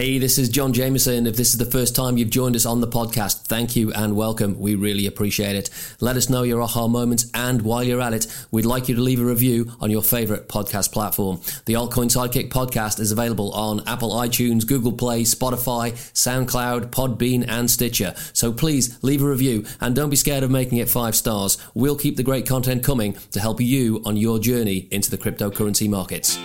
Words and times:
Hey, 0.00 0.16
this 0.16 0.38
is 0.38 0.48
John 0.48 0.72
Jameson. 0.72 1.26
If 1.26 1.36
this 1.36 1.50
is 1.50 1.58
the 1.58 1.66
first 1.66 1.94
time 1.94 2.16
you've 2.16 2.30
joined 2.30 2.56
us 2.56 2.64
on 2.64 2.80
the 2.80 2.88
podcast, 2.88 3.44
thank 3.48 3.76
you 3.76 3.92
and 3.92 4.16
welcome. 4.16 4.58
We 4.58 4.74
really 4.74 5.04
appreciate 5.04 5.56
it. 5.56 5.68
Let 6.00 6.16
us 6.16 6.30
know 6.30 6.42
your 6.42 6.62
aha 6.62 6.88
moments, 6.88 7.30
and 7.34 7.60
while 7.60 7.84
you're 7.84 8.00
at 8.00 8.14
it, 8.14 8.26
we'd 8.50 8.64
like 8.64 8.88
you 8.88 8.94
to 8.94 9.02
leave 9.02 9.20
a 9.20 9.24
review 9.26 9.72
on 9.78 9.90
your 9.90 10.02
favorite 10.02 10.48
podcast 10.48 10.90
platform. 10.90 11.42
The 11.66 11.74
Altcoin 11.74 12.08
Sidekick 12.08 12.48
podcast 12.48 12.98
is 12.98 13.12
available 13.12 13.52
on 13.52 13.86
Apple 13.86 14.12
iTunes, 14.12 14.66
Google 14.66 14.92
Play, 14.92 15.24
Spotify, 15.24 15.92
SoundCloud, 16.14 16.86
Podbean, 16.86 17.44
and 17.46 17.70
Stitcher. 17.70 18.14
So 18.32 18.54
please 18.54 18.98
leave 19.04 19.22
a 19.22 19.28
review 19.28 19.66
and 19.82 19.94
don't 19.94 20.08
be 20.08 20.16
scared 20.16 20.44
of 20.44 20.50
making 20.50 20.78
it 20.78 20.88
five 20.88 21.14
stars. 21.14 21.58
We'll 21.74 21.98
keep 21.98 22.16
the 22.16 22.22
great 22.22 22.46
content 22.46 22.82
coming 22.82 23.18
to 23.32 23.38
help 23.38 23.60
you 23.60 24.00
on 24.06 24.16
your 24.16 24.38
journey 24.38 24.88
into 24.90 25.10
the 25.10 25.18
cryptocurrency 25.18 25.90
markets. 25.90 26.38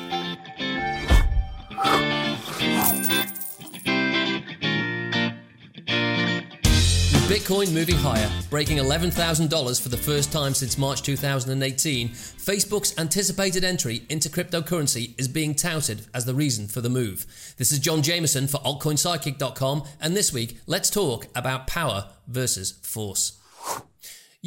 Bitcoin 7.45 7.71
moving 7.71 7.95
higher, 7.97 8.27
breaking 8.49 8.77
$11,000 8.77 9.79
for 9.79 9.89
the 9.89 9.95
first 9.97 10.31
time 10.31 10.55
since 10.55 10.79
March 10.79 11.03
2018, 11.03 12.09
Facebook's 12.09 12.97
anticipated 12.97 13.63
entry 13.63 14.01
into 14.09 14.29
cryptocurrency 14.29 15.13
is 15.19 15.27
being 15.27 15.53
touted 15.53 16.07
as 16.11 16.25
the 16.25 16.33
reason 16.33 16.67
for 16.67 16.81
the 16.81 16.89
move. 16.89 17.27
This 17.57 17.71
is 17.71 17.77
John 17.77 18.01
Jameson 18.01 18.47
for 18.47 18.57
altcoinsidekick.com, 18.61 19.83
and 20.01 20.17
this 20.17 20.33
week, 20.33 20.57
let's 20.65 20.89
talk 20.89 21.27
about 21.35 21.67
power 21.67 22.09
versus 22.27 22.71
force. 22.81 23.39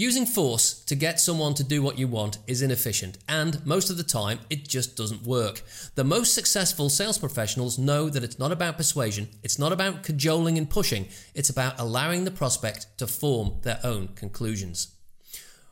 Using 0.01 0.27
force 0.27 0.75
to 0.85 0.95
get 0.95 1.19
someone 1.19 1.55
to 1.55 1.65
do 1.65 1.83
what 1.83 1.99
you 1.99 2.07
want 2.07 2.39
is 2.47 2.63
inefficient, 2.63 3.19
and 3.29 3.67
most 3.67 3.91
of 3.91 3.97
the 3.97 4.05
time, 4.05 4.39
it 4.49 4.69
just 4.69 4.95
doesn't 4.97 5.25
work. 5.27 5.61
The 5.97 6.05
most 6.05 6.37
successful 6.37 6.89
sales 6.89 7.19
professionals 7.19 7.81
know 7.81 8.09
that 8.09 8.23
it's 8.23 8.39
not 8.39 8.53
about 8.53 8.77
persuasion, 8.77 9.27
it's 9.43 9.59
not 9.59 9.73
about 9.73 10.05
cajoling 10.05 10.57
and 10.57 10.71
pushing, 10.71 11.09
it's 11.35 11.51
about 11.51 11.81
allowing 11.81 12.23
the 12.23 12.31
prospect 12.31 12.87
to 12.99 13.09
form 13.09 13.55
their 13.63 13.81
own 13.83 14.11
conclusions. 14.15 14.95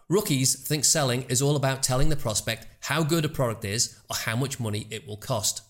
Rookies 0.08 0.56
think 0.56 0.84
selling 0.84 1.22
is 1.28 1.40
all 1.40 1.54
about 1.54 1.84
telling 1.84 2.08
the 2.08 2.16
prospect 2.16 2.66
how 2.80 3.04
good 3.04 3.24
a 3.24 3.28
product 3.28 3.64
is 3.64 3.96
or 4.10 4.16
how 4.16 4.34
much 4.34 4.58
money 4.58 4.88
it 4.90 5.06
will 5.06 5.18
cost. 5.18 5.62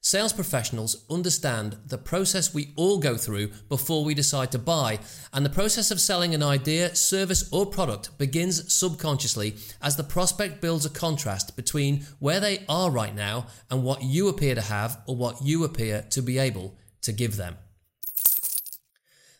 Sales 0.00 0.32
professionals 0.32 1.04
understand 1.10 1.76
the 1.86 1.98
process 1.98 2.54
we 2.54 2.72
all 2.76 2.98
go 2.98 3.16
through 3.16 3.48
before 3.68 4.04
we 4.04 4.14
decide 4.14 4.52
to 4.52 4.58
buy, 4.58 5.00
and 5.32 5.44
the 5.44 5.50
process 5.50 5.90
of 5.90 6.00
selling 6.00 6.32
an 6.32 6.44
idea, 6.44 6.94
service, 6.94 7.48
or 7.52 7.66
product 7.66 8.16
begins 8.16 8.72
subconsciously 8.72 9.56
as 9.82 9.96
the 9.96 10.04
prospect 10.04 10.60
builds 10.60 10.86
a 10.86 10.90
contrast 10.90 11.56
between 11.56 12.06
where 12.20 12.38
they 12.38 12.64
are 12.68 12.90
right 12.90 13.16
now 13.16 13.46
and 13.68 13.82
what 13.82 14.02
you 14.02 14.28
appear 14.28 14.54
to 14.54 14.60
have 14.60 15.02
or 15.06 15.16
what 15.16 15.42
you 15.42 15.64
appear 15.64 16.06
to 16.10 16.22
be 16.22 16.38
able 16.38 16.78
to 17.02 17.12
give 17.12 17.36
them. 17.36 17.56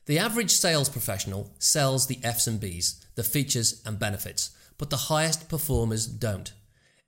The 0.06 0.18
average 0.18 0.52
sales 0.52 0.88
professional 0.88 1.54
sells 1.58 2.06
the 2.06 2.18
F's 2.22 2.46
and 2.46 2.60
B's, 2.60 3.04
the 3.14 3.24
features 3.24 3.82
and 3.84 3.98
benefits, 3.98 4.50
but 4.78 4.91
the 4.91 4.96
highest 4.96 5.48
performers 5.48 6.06
don't. 6.06 6.52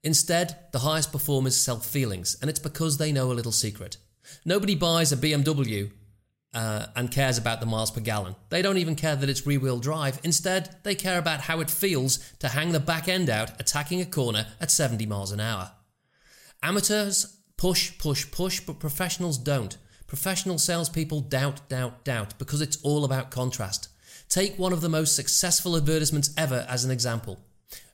Instead, 0.02 0.56
the 0.72 0.80
highest 0.80 1.12
performers 1.12 1.56
sell 1.56 1.80
feelings, 1.80 2.36
and 2.40 2.48
it's 2.48 2.60
because 2.60 2.98
they 2.98 3.12
know 3.12 3.32
a 3.32 3.34
little 3.34 3.52
secret. 3.52 3.96
Nobody 4.44 4.74
buys 4.74 5.12
a 5.12 5.16
BMW 5.16 5.90
uh, 6.54 6.86
and 6.96 7.10
cares 7.10 7.38
about 7.38 7.60
the 7.60 7.66
miles 7.66 7.90
per 7.90 8.00
gallon. 8.00 8.36
They 8.50 8.62
don't 8.62 8.78
even 8.78 8.94
care 8.94 9.16
that 9.16 9.28
it's 9.28 9.46
rear 9.46 9.60
wheel 9.60 9.78
drive. 9.78 10.20
Instead, 10.22 10.76
they 10.82 10.94
care 10.94 11.18
about 11.18 11.42
how 11.42 11.60
it 11.60 11.70
feels 11.70 12.18
to 12.38 12.48
hang 12.48 12.72
the 12.72 12.80
back 12.80 13.08
end 13.08 13.28
out 13.28 13.60
attacking 13.60 14.00
a 14.00 14.06
corner 14.06 14.46
at 14.60 14.70
70 14.70 15.04
miles 15.06 15.32
an 15.32 15.40
hour. 15.40 15.72
Amateurs 16.62 17.38
push, 17.56 17.96
push, 17.98 18.30
push, 18.30 18.60
but 18.60 18.80
professionals 18.80 19.38
don't. 19.38 19.76
Professional 20.06 20.58
salespeople 20.58 21.20
doubt, 21.20 21.68
doubt, 21.68 22.04
doubt 22.04 22.38
because 22.38 22.60
it's 22.60 22.78
all 22.82 23.04
about 23.04 23.30
contrast. 23.30 23.88
Take 24.28 24.58
one 24.58 24.72
of 24.72 24.80
the 24.80 24.88
most 24.88 25.14
successful 25.14 25.76
advertisements 25.76 26.32
ever 26.36 26.66
as 26.68 26.84
an 26.84 26.90
example. 26.90 27.38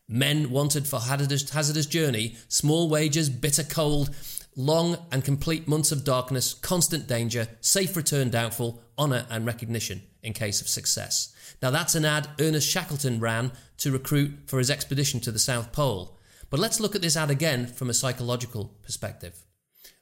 Men 0.09 0.51
wanted 0.51 0.87
for 0.87 1.01
hazardous, 1.01 1.49
hazardous 1.51 1.87
journey, 1.87 2.37
small 2.49 2.89
wages, 2.91 3.31
bitter 3.31 3.63
cold, 3.63 4.15
long 4.57 4.99
and 5.11 5.25
complete 5.25 5.67
months 5.67 5.93
of 5.93 6.05
darkness, 6.05 6.55
constant 6.55 7.07
danger, 7.07 7.49
safe 7.61 7.97
return 7.97 8.31
doubtful, 8.31 8.83
honour 8.99 9.27
and 9.31 9.47
recognition 9.47 10.03
in 10.23 10.33
case 10.33 10.61
of 10.61 10.69
success. 10.69 11.35
Now 11.63 11.71
that's 11.71 11.95
an 11.95 12.05
ad 12.05 12.29
Ernest 12.39 12.69
Shackleton 12.69 13.21
ran 13.21 13.53
to 13.79 13.91
recruit 13.91 14.33
for 14.47 14.59
his 14.59 14.71
expedition 14.71 15.21
to 15.21 15.33
the 15.33 15.39
South 15.39 15.73
Pole. 15.73 16.19
But 16.51 16.61
let's 16.61 16.81
look 16.81 16.95
at 16.95 17.03
this 17.03 17.17
ad 17.17 17.31
again 17.31 17.67
from 17.67 17.91
a 17.91 17.95
psychological 17.95 18.77
perspective. 18.83 19.43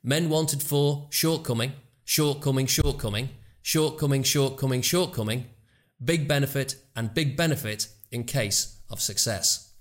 Men 0.02 0.28
wanted 0.28 0.62
for 0.62 1.06
shortcoming, 1.10 1.72
shortcoming, 2.04 2.66
shortcoming, 2.66 3.30
shortcoming, 3.62 4.22
shortcoming, 4.24 4.82
shortcoming, 4.82 5.46
big 6.04 6.26
benefit, 6.26 6.76
and 6.96 7.14
big 7.14 7.36
benefit 7.36 7.88
in 8.10 8.24
case 8.24 8.80
of 8.90 9.00
success. 9.00 9.71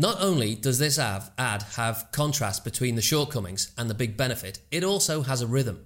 Not 0.00 0.20
only 0.20 0.54
does 0.54 0.78
this 0.78 0.96
ad 0.96 1.62
have 1.74 2.06
contrast 2.12 2.62
between 2.62 2.94
the 2.94 3.02
shortcomings 3.02 3.72
and 3.76 3.90
the 3.90 3.94
big 3.94 4.16
benefit, 4.16 4.60
it 4.70 4.84
also 4.84 5.22
has 5.22 5.42
a 5.42 5.46
rhythm. 5.48 5.84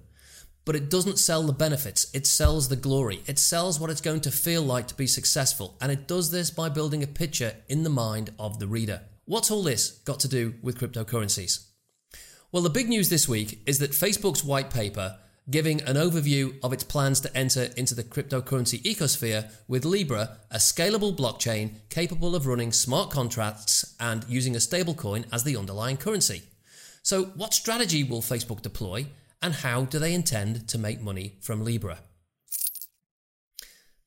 But 0.66 0.76
it 0.76 0.90
doesn't 0.90 1.18
sell 1.18 1.44
the 1.44 1.54
benefits, 1.54 2.08
it 2.12 2.26
sells 2.26 2.68
the 2.68 2.76
glory. 2.76 3.22
It 3.26 3.38
sells 3.38 3.80
what 3.80 3.88
it's 3.88 4.02
going 4.02 4.20
to 4.20 4.30
feel 4.30 4.60
like 4.60 4.86
to 4.88 4.94
be 4.94 5.06
successful, 5.06 5.78
and 5.80 5.90
it 5.90 6.06
does 6.06 6.30
this 6.30 6.50
by 6.50 6.68
building 6.68 7.02
a 7.02 7.06
picture 7.06 7.54
in 7.70 7.84
the 7.84 7.88
mind 7.88 8.34
of 8.38 8.58
the 8.58 8.66
reader. 8.66 9.00
What's 9.24 9.50
all 9.50 9.62
this 9.62 9.92
got 10.04 10.20
to 10.20 10.28
do 10.28 10.56
with 10.60 10.78
cryptocurrencies? 10.78 11.64
Well, 12.52 12.62
the 12.62 12.68
big 12.68 12.90
news 12.90 13.08
this 13.08 13.26
week 13.26 13.62
is 13.64 13.78
that 13.78 13.92
Facebook's 13.92 14.44
white 14.44 14.68
paper 14.68 15.16
giving 15.50 15.80
an 15.82 15.96
overview 15.96 16.54
of 16.62 16.72
its 16.72 16.84
plans 16.84 17.20
to 17.20 17.36
enter 17.36 17.68
into 17.76 17.94
the 17.94 18.04
cryptocurrency 18.04 18.80
ecosphere 18.82 19.50
with 19.66 19.84
Libra, 19.84 20.38
a 20.50 20.58
scalable 20.58 21.16
blockchain 21.16 21.74
capable 21.90 22.36
of 22.36 22.46
running 22.46 22.72
smart 22.72 23.10
contracts 23.10 23.94
and 23.98 24.24
using 24.28 24.54
a 24.54 24.58
stablecoin 24.58 25.24
as 25.32 25.44
the 25.44 25.56
underlying 25.56 25.96
currency. 25.96 26.42
So, 27.02 27.24
what 27.36 27.54
strategy 27.54 28.04
will 28.04 28.22
Facebook 28.22 28.62
deploy, 28.62 29.06
and 29.42 29.54
how 29.54 29.84
do 29.84 29.98
they 29.98 30.14
intend 30.14 30.68
to 30.68 30.78
make 30.78 31.00
money 31.00 31.36
from 31.40 31.64
Libra? 31.64 31.98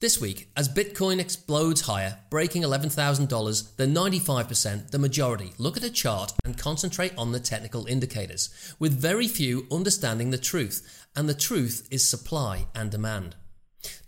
This 0.02 0.20
week, 0.20 0.50
as 0.58 0.68
Bitcoin 0.68 1.20
explodes 1.22 1.80
higher, 1.80 2.20
breaking 2.30 2.64
$11,000, 2.64 3.76
the 3.78 3.86
95%, 3.86 4.92
the 4.92 5.00
majority, 5.00 5.54
look 5.58 5.78
at 5.78 5.86
a 5.86 5.90
chart 5.90 6.34
and 6.44 6.58
concentrate 6.58 7.18
on 7.18 7.32
the 7.32 7.40
technical 7.40 7.86
indicators, 7.86 8.50
with 8.78 9.00
very 9.00 9.30
few 9.30 9.68
understanding 9.72 10.32
the 10.32 10.38
truth, 10.38 11.08
and 11.16 11.30
the 11.30 11.34
truth 11.34 11.88
is 11.92 12.06
supply 12.06 12.66
and 12.76 12.92
demand. 12.92 13.38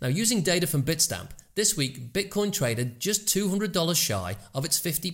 Now, 0.02 0.08
using 0.08 0.42
data 0.42 0.66
from 0.66 0.82
Bitstamp, 0.82 1.30
this 1.54 1.74
week 1.74 2.12
Bitcoin 2.12 2.52
traded 2.52 3.00
just 3.00 3.26
$200 3.26 3.96
shy 3.96 4.36
of 4.54 4.66
its 4.66 4.78
50% 4.78 5.10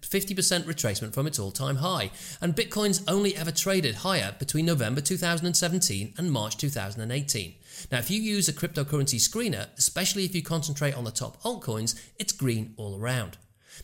retracement 0.00 1.12
from 1.12 1.26
its 1.26 1.38
all 1.38 1.52
time 1.52 1.76
high, 1.76 2.10
and 2.40 2.56
Bitcoin's 2.56 3.04
only 3.06 3.36
ever 3.36 3.52
traded 3.52 3.96
higher 3.96 4.34
between 4.38 4.64
November 4.64 5.02
2017 5.02 6.14
and 6.16 6.32
March 6.32 6.56
2018. 6.56 7.54
Now, 7.90 7.98
if 7.98 8.10
you 8.10 8.20
use 8.20 8.48
a 8.48 8.52
cryptocurrency 8.52 9.16
screener, 9.16 9.68
especially 9.76 10.24
if 10.24 10.34
you 10.34 10.42
concentrate 10.42 10.94
on 10.94 11.04
the 11.04 11.10
top 11.10 11.42
altcoins, 11.42 11.94
it's 12.18 12.32
green 12.32 12.74
all 12.76 12.98
around. 12.98 13.38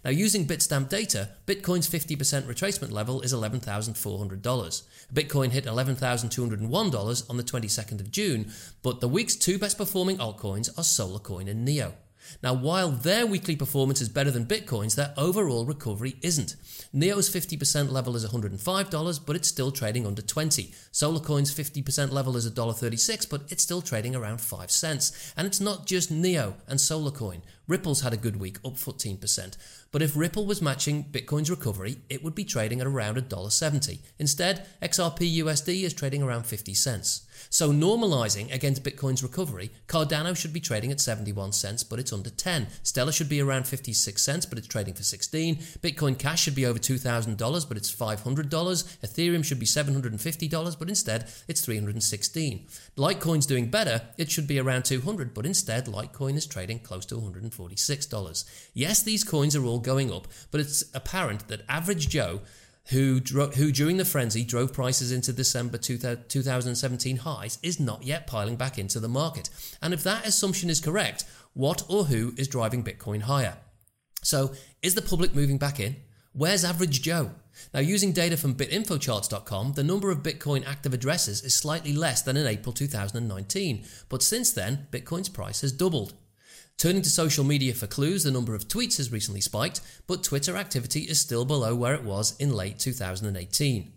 Now, 0.05 0.11
using 0.11 0.47
Bitstamp 0.47 0.89
data, 0.89 1.31
Bitcoin's 1.47 1.89
50% 1.89 2.43
retracement 2.43 2.93
level 2.93 3.23
is 3.23 3.33
$11,400. 3.33 4.83
Bitcoin 5.15 5.51
hit 5.51 5.65
$11,201 5.65 7.31
on 7.31 7.37
the 7.37 7.43
22nd 7.43 8.01
of 8.01 8.11
June, 8.11 8.53
but 8.83 9.01
the 9.01 9.09
week's 9.09 9.37
two 9.37 9.59
best 9.59 9.79
performing 9.79 10.19
altcoins 10.19 10.69
are 10.79 10.83
Solarcoin 10.83 11.49
and 11.49 11.65
Neo. 11.65 11.95
Now, 12.43 12.55
while 12.55 12.91
their 12.91 13.27
weekly 13.27 13.57
performance 13.57 14.01
is 14.01 14.09
better 14.09 14.31
than 14.31 14.47
Bitcoin's, 14.47 14.95
their 14.95 15.15
overall 15.17 15.67
recovery 15.67 16.17
isn't. 16.23 16.57
Neo's 16.93 17.29
50% 17.29 17.91
level 17.91 18.17
is 18.17 18.27
$105, 18.27 19.27
but 19.27 19.37
it's 19.37 19.49
still 19.49 19.71
trading 19.71 20.07
under 20.07 20.23
20. 20.23 20.73
Solarcoin's 20.93 21.55
50% 21.55 22.13
level 22.13 22.37
is 22.37 22.51
$1.36, 22.51 23.29
but 23.29 23.43
it's 23.51 23.63
still 23.63 23.83
trading 23.83 24.15
around 24.15 24.41
5 24.41 24.71
cents. 24.71 25.33
And 25.37 25.47
it's 25.47 25.61
not 25.61 25.87
just 25.87 26.11
Neo 26.11 26.57
and 26.67 26.79
Solarcoin. 26.79 27.43
Ripple's 27.67 28.01
had 28.01 28.15
a 28.15 28.17
good 28.17 28.37
week, 28.37 28.57
up 28.65 28.75
14%. 28.75 29.57
But 29.91 30.03
if 30.03 30.17
Ripple 30.17 30.47
was 30.47 30.63
matching 30.63 31.05
Bitcoin's 31.05 31.51
recovery, 31.51 31.99
it 32.09 32.25
would 32.25 32.35
be 32.35 32.45
trading 32.45 32.81
at 32.81 32.87
around 32.87 33.17
$1.70. 33.17 33.99
Instead, 34.19 34.67
XRP 34.83 35.39
USD 35.39 35.83
is 35.83 35.93
trading 35.93 36.23
around 36.23 36.47
50 36.47 36.73
cents. 36.73 37.27
So 37.51 37.73
normalizing 37.73 38.53
against 38.53 38.85
Bitcoin's 38.85 39.23
recovery, 39.23 39.71
Cardano 39.87 40.37
should 40.37 40.53
be 40.53 40.61
trading 40.61 40.93
at 40.93 41.01
71 41.01 41.53
cents, 41.53 41.83
but 41.85 41.99
it's 41.99 42.13
under 42.13 42.31
10. 42.31 42.69
Stellar 42.83 43.13
should 43.13 43.29
be 43.29 43.41
around 43.41 43.67
56 43.67 44.21
cents, 44.21 44.47
but 44.47 44.59
it's 44.59 44.67
trading 44.67 44.95
for 44.95 45.03
16. 45.03 45.57
Bitcoin 45.57 46.19
Cash 46.19 46.43
should 46.43 46.55
be 46.55 46.67
over 46.67 46.79
$2,000, 46.79 47.69
but 47.69 47.77
it's 47.77 47.95
$500. 47.95 48.49
Ethereum 48.49 49.45
should 49.45 49.59
be 49.59 49.67
$750, 49.67 50.79
but 50.79 50.89
instead 50.89 51.31
it's 51.47 51.65
316. 51.65 52.67
Litecoin's 52.97 53.47
doing 53.47 53.71
better. 53.71 54.03
It 54.17 54.31
should 54.31 54.47
be 54.47 54.59
around 54.59 54.85
200, 54.85 55.35
but 55.35 55.47
instead 55.47 55.87
Litecoin 55.87 56.37
is 56.37 56.47
trading 56.47 56.81
close 56.81 57.07
to 57.07 57.17
$146. 57.17 58.45
Yes, 58.75 59.03
these 59.03 59.25
coins 59.25 59.57
are 59.57 59.65
all 59.65 59.79
going 59.79 60.13
up, 60.13 60.29
but 60.51 60.61
it's 60.61 60.85
apparent 60.95 61.49
that 61.49 61.63
average 61.69 62.09
Joe 62.09 62.41
who, 62.91 63.21
dro- 63.21 63.51
who 63.51 63.71
during 63.71 63.97
the 63.97 64.05
frenzy 64.05 64.45
drove 64.45 64.73
prices 64.73 65.13
into 65.13 65.33
December 65.33 65.79
2017 65.79 67.17
highs, 67.19 67.59
is 67.63 67.79
not 67.79 68.03
yet 68.03 68.27
piling 68.27 68.57
back 68.57 68.79
into 68.79 68.99
the 68.99 69.09
market. 69.09 69.51
And 69.83 69.93
if 69.93 70.03
that 70.05 70.27
assumption 70.27 70.71
is 70.71 70.81
correct, 70.81 71.25
what 71.53 71.83
or 71.89 72.05
who 72.05 72.33
is 72.37 72.49
driving 72.49 72.83
Bitcoin 72.83 73.23
higher? 73.23 73.59
So, 74.23 74.53
is 74.83 74.95
the 74.95 75.03
public 75.03 75.35
moving 75.35 75.59
back 75.59 75.79
in? 75.79 75.97
Where's 76.33 76.65
average 76.65 77.03
Joe? 77.03 77.33
Now, 77.75 77.81
using 77.81 78.13
data 78.13 78.37
from 78.37 78.55
bitinfocharts.com, 78.55 79.73
the 79.73 79.85
number 79.85 80.11
of 80.11 80.23
Bitcoin 80.23 80.67
active 80.67 80.95
addresses 80.95 81.43
is 81.43 81.55
slightly 81.55 81.93
less 81.93 82.23
than 82.23 82.37
in 82.37 82.47
April 82.47 82.73
2019, 82.73 83.85
but 84.09 84.23
since 84.23 84.53
then, 84.53 84.87
Bitcoin's 84.91 85.29
price 85.29 85.61
has 85.63 85.73
doubled. 85.73 86.15
Turning 86.79 87.03
to 87.03 87.11
social 87.11 87.43
media 87.43 87.75
for 87.75 87.89
clues, 87.89 88.23
the 88.23 88.31
number 88.31 88.55
of 88.55 88.69
tweets 88.69 88.99
has 88.99 89.11
recently 89.11 89.41
spiked, 89.41 89.81
but 90.07 90.23
Twitter 90.23 90.57
activity 90.57 91.01
is 91.01 91.21
still 91.21 91.45
below 91.45 91.75
where 91.75 91.93
it 91.93 92.05
was 92.05 92.37
in 92.39 92.53
late 92.53 92.79
2018. 92.79 93.93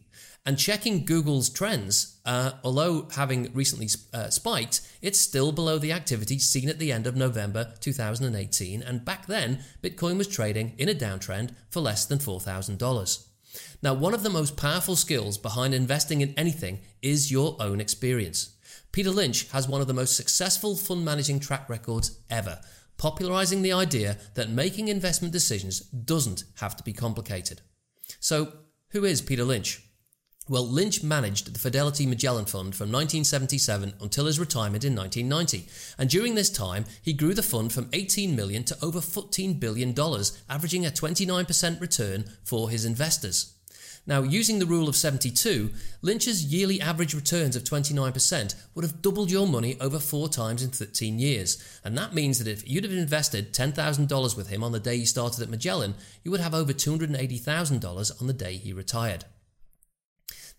And 0.48 0.58
checking 0.58 1.06
Google's 1.06 1.52
trends, 1.52 2.20
uh, 2.26 2.54
although 2.64 3.08
having 3.14 3.52
recently 3.54 3.88
uh, 4.16 4.32
spiked, 4.32 4.82
it's 5.00 5.20
still 5.20 5.52
below 5.52 5.78
the 5.78 5.92
activity 5.92 6.40
seen 6.40 6.70
at 6.70 6.80
the 6.80 6.92
end 6.92 7.06
of 7.06 7.16
November 7.16 7.72
2018. 7.82 8.82
And 8.82 9.06
back 9.06 9.28
then, 9.28 9.64
Bitcoin 9.84 10.18
was 10.18 10.28
trading 10.28 10.74
in 10.80 10.90
a 10.90 10.96
downtrend 10.96 11.52
for 11.70 11.82
less 11.82 12.08
than 12.08 12.18
$4,000. 12.18 13.28
Now, 13.84 13.94
one 13.94 14.16
of 14.16 14.24
the 14.24 14.30
most 14.32 14.58
powerful 14.58 14.96
skills 14.96 15.38
behind 15.38 15.76
investing 15.76 16.22
in 16.22 16.34
anything 16.36 16.80
is 17.04 17.32
your 17.32 17.58
own 17.60 17.80
experience. 17.80 18.56
Peter 18.92 19.10
Lynch 19.10 19.50
has 19.52 19.70
one 19.70 19.80
of 19.80 19.88
the 19.88 19.94
most 19.94 20.18
successful 20.18 20.76
fund 20.76 21.06
managing 21.06 21.40
track 21.40 21.70
records 21.70 22.20
ever, 22.30 22.60
popularizing 22.98 23.62
the 23.62 23.72
idea 23.72 24.18
that 24.34 24.50
making 24.50 24.90
investment 24.90 25.32
decisions 25.32 25.80
doesn't 25.80 26.44
have 26.56 26.76
to 26.76 26.84
be 26.84 26.92
complicated. 26.92 27.62
So, 28.20 28.52
who 28.90 29.06
is 29.06 29.22
Peter 29.22 29.46
Lynch? 29.46 29.82
Well, 30.50 30.68
Lynch 30.68 31.02
managed 31.02 31.54
the 31.54 31.60
Fidelity 31.60 32.06
Magellan 32.06 32.46
Fund 32.46 32.76
from 32.76 32.92
1977 32.92 33.94
until 34.02 34.26
his 34.26 34.40
retirement 34.40 34.84
in 34.84 34.94
1990, 34.94 35.70
and 35.98 36.10
during 36.10 36.36
this 36.36 36.50
time, 36.50 36.84
he 37.02 37.14
grew 37.14 37.34
the 37.34 37.44
fund 37.44 37.72
from 37.72 37.90
18 37.94 38.36
million 38.36 38.66
to 38.66 38.78
over 38.84 39.00
14 39.00 39.54
billion 39.60 39.94
dollars, 39.94 40.38
averaging 40.50 40.86
a 40.86 40.90
29% 40.90 41.80
return 41.80 42.26
for 42.44 42.70
his 42.70 42.84
investors. 42.84 43.54
Now, 44.08 44.24
using 44.24 44.58
the 44.58 44.66
rule 44.66 44.90
of 44.90 44.96
72, 44.96 45.70
Lynch's 46.02 46.44
yearly 46.44 46.82
average 46.82 47.14
returns 47.14 47.56
of 47.56 47.64
29% 47.64 48.56
would 48.74 48.84
have 48.84 49.02
doubled 49.02 49.30
your 49.30 49.48
money 49.48 49.78
over 49.80 50.00
four 50.00 50.28
times 50.28 50.64
in 50.64 50.72
13 50.72 51.20
years. 51.20 51.64
And 51.84 51.96
that 51.98 52.14
means 52.14 52.40
that 52.40 52.48
if 52.48 52.68
you'd 52.68 52.84
have 52.84 52.94
invested 52.94 53.54
$10,000 53.54 54.38
with 54.38 54.50
him 54.50 54.64
on 54.64 54.72
the 54.72 54.80
day 54.80 54.96
you 54.96 55.06
started 55.06 55.44
at 55.44 55.50
Magellan, 55.50 55.94
you 56.24 56.32
would 56.32 56.40
have 56.40 56.56
over 56.56 56.74
$280,000 56.74 58.22
on 58.22 58.28
the 58.28 58.34
day 58.34 58.58
he 58.58 58.74
retired. 58.74 59.26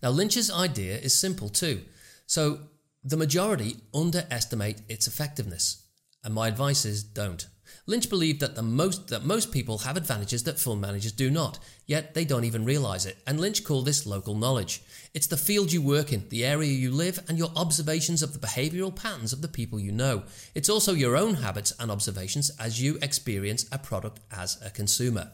Now, 0.01 0.09
Lynch's 0.09 0.49
idea 0.49 0.97
is 0.97 1.17
simple 1.17 1.49
too. 1.49 1.81
So, 2.25 2.59
the 3.03 3.17
majority 3.17 3.75
underestimate 3.93 4.81
its 4.87 5.07
effectiveness. 5.07 5.83
And 6.23 6.33
my 6.33 6.47
advice 6.47 6.85
is 6.85 7.03
don't. 7.03 7.45
Lynch 7.85 8.09
believed 8.09 8.39
that, 8.39 8.55
the 8.55 8.61
most, 8.61 9.09
that 9.09 9.25
most 9.25 9.51
people 9.51 9.79
have 9.79 9.97
advantages 9.97 10.43
that 10.43 10.59
fund 10.59 10.79
managers 10.79 11.11
do 11.11 11.29
not, 11.29 11.59
yet 11.85 12.13
they 12.13 12.23
don't 12.23 12.45
even 12.45 12.63
realize 12.63 13.05
it, 13.05 13.17
and 13.27 13.39
Lynch 13.39 13.63
called 13.63 13.85
this 13.85 14.05
local 14.05 14.35
knowledge. 14.35 14.81
It's 15.13 15.27
the 15.27 15.37
field 15.37 15.71
you 15.71 15.81
work 15.81 16.13
in, 16.13 16.27
the 16.29 16.45
area 16.45 16.71
you 16.71 16.91
live, 16.91 17.19
and 17.27 17.37
your 17.37 17.51
observations 17.55 18.23
of 18.23 18.33
the 18.33 18.45
behavioral 18.45 18.95
patterns 18.95 19.33
of 19.33 19.41
the 19.41 19.47
people 19.47 19.79
you 19.79 19.91
know. 19.91 20.23
It's 20.55 20.69
also 20.69 20.93
your 20.93 21.17
own 21.17 21.35
habits 21.35 21.73
and 21.79 21.91
observations 21.91 22.51
as 22.59 22.81
you 22.81 22.97
experience 23.01 23.65
a 23.71 23.77
product 23.77 24.21
as 24.31 24.61
a 24.61 24.69
consumer. 24.69 25.31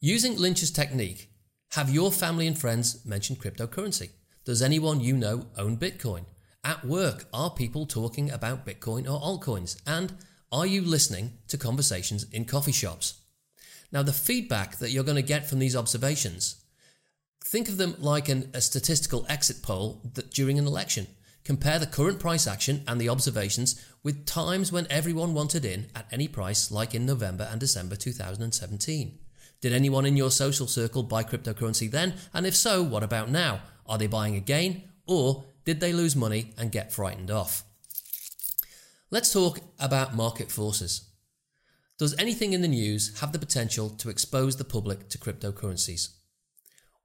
Using 0.00 0.36
Lynch's 0.36 0.70
technique, 0.70 1.30
have 1.72 1.90
your 1.90 2.12
family 2.12 2.46
and 2.46 2.56
friends 2.58 3.04
mentioned 3.04 3.40
cryptocurrency? 3.40 4.10
Does 4.44 4.62
anyone 4.62 5.00
you 5.00 5.16
know 5.16 5.46
own 5.56 5.78
Bitcoin? 5.78 6.26
At 6.62 6.84
work, 6.84 7.26
are 7.32 7.50
people 7.50 7.84
talking 7.84 8.30
about 8.30 8.64
Bitcoin 8.64 9.10
or 9.10 9.20
altcoins? 9.20 9.76
And 9.86 10.14
are 10.52 10.66
you 10.66 10.82
listening 10.82 11.38
to 11.48 11.58
conversations 11.58 12.24
in 12.30 12.44
coffee 12.44 12.72
shops? 12.72 13.20
Now, 13.92 14.02
the 14.02 14.12
feedback 14.12 14.78
that 14.78 14.90
you're 14.90 15.04
going 15.04 15.16
to 15.16 15.22
get 15.22 15.48
from 15.48 15.58
these 15.58 15.76
observations, 15.76 16.64
think 17.44 17.68
of 17.68 17.76
them 17.76 17.94
like 17.98 18.28
an, 18.28 18.50
a 18.54 18.60
statistical 18.60 19.26
exit 19.28 19.62
poll 19.62 20.00
that 20.14 20.30
during 20.30 20.58
an 20.58 20.66
election. 20.66 21.06
Compare 21.44 21.78
the 21.78 21.86
current 21.86 22.18
price 22.18 22.46
action 22.46 22.82
and 22.88 23.00
the 23.00 23.08
observations 23.08 23.80
with 24.02 24.24
times 24.24 24.72
when 24.72 24.86
everyone 24.88 25.34
wanted 25.34 25.64
in 25.64 25.86
at 25.94 26.08
any 26.10 26.26
price, 26.26 26.70
like 26.70 26.94
in 26.94 27.04
November 27.04 27.46
and 27.50 27.60
December 27.60 27.96
2017. 27.96 29.18
Did 29.60 29.72
anyone 29.72 30.06
in 30.06 30.16
your 30.16 30.30
social 30.30 30.66
circle 30.66 31.02
buy 31.02 31.22
cryptocurrency 31.22 31.90
then? 31.90 32.14
And 32.32 32.46
if 32.46 32.56
so, 32.56 32.82
what 32.82 33.02
about 33.02 33.30
now? 33.30 33.60
Are 33.86 33.98
they 33.98 34.06
buying 34.06 34.36
again? 34.36 34.84
Or 35.06 35.44
did 35.64 35.80
they 35.80 35.92
lose 35.92 36.16
money 36.16 36.52
and 36.58 36.72
get 36.72 36.92
frightened 36.92 37.30
off? 37.30 37.64
Let's 39.14 39.32
talk 39.32 39.60
about 39.78 40.16
market 40.16 40.50
forces. 40.50 41.08
Does 42.00 42.18
anything 42.18 42.52
in 42.52 42.62
the 42.62 42.66
news 42.66 43.20
have 43.20 43.30
the 43.30 43.38
potential 43.38 43.88
to 43.90 44.08
expose 44.08 44.56
the 44.56 44.64
public 44.64 45.08
to 45.10 45.18
cryptocurrencies? 45.18 46.08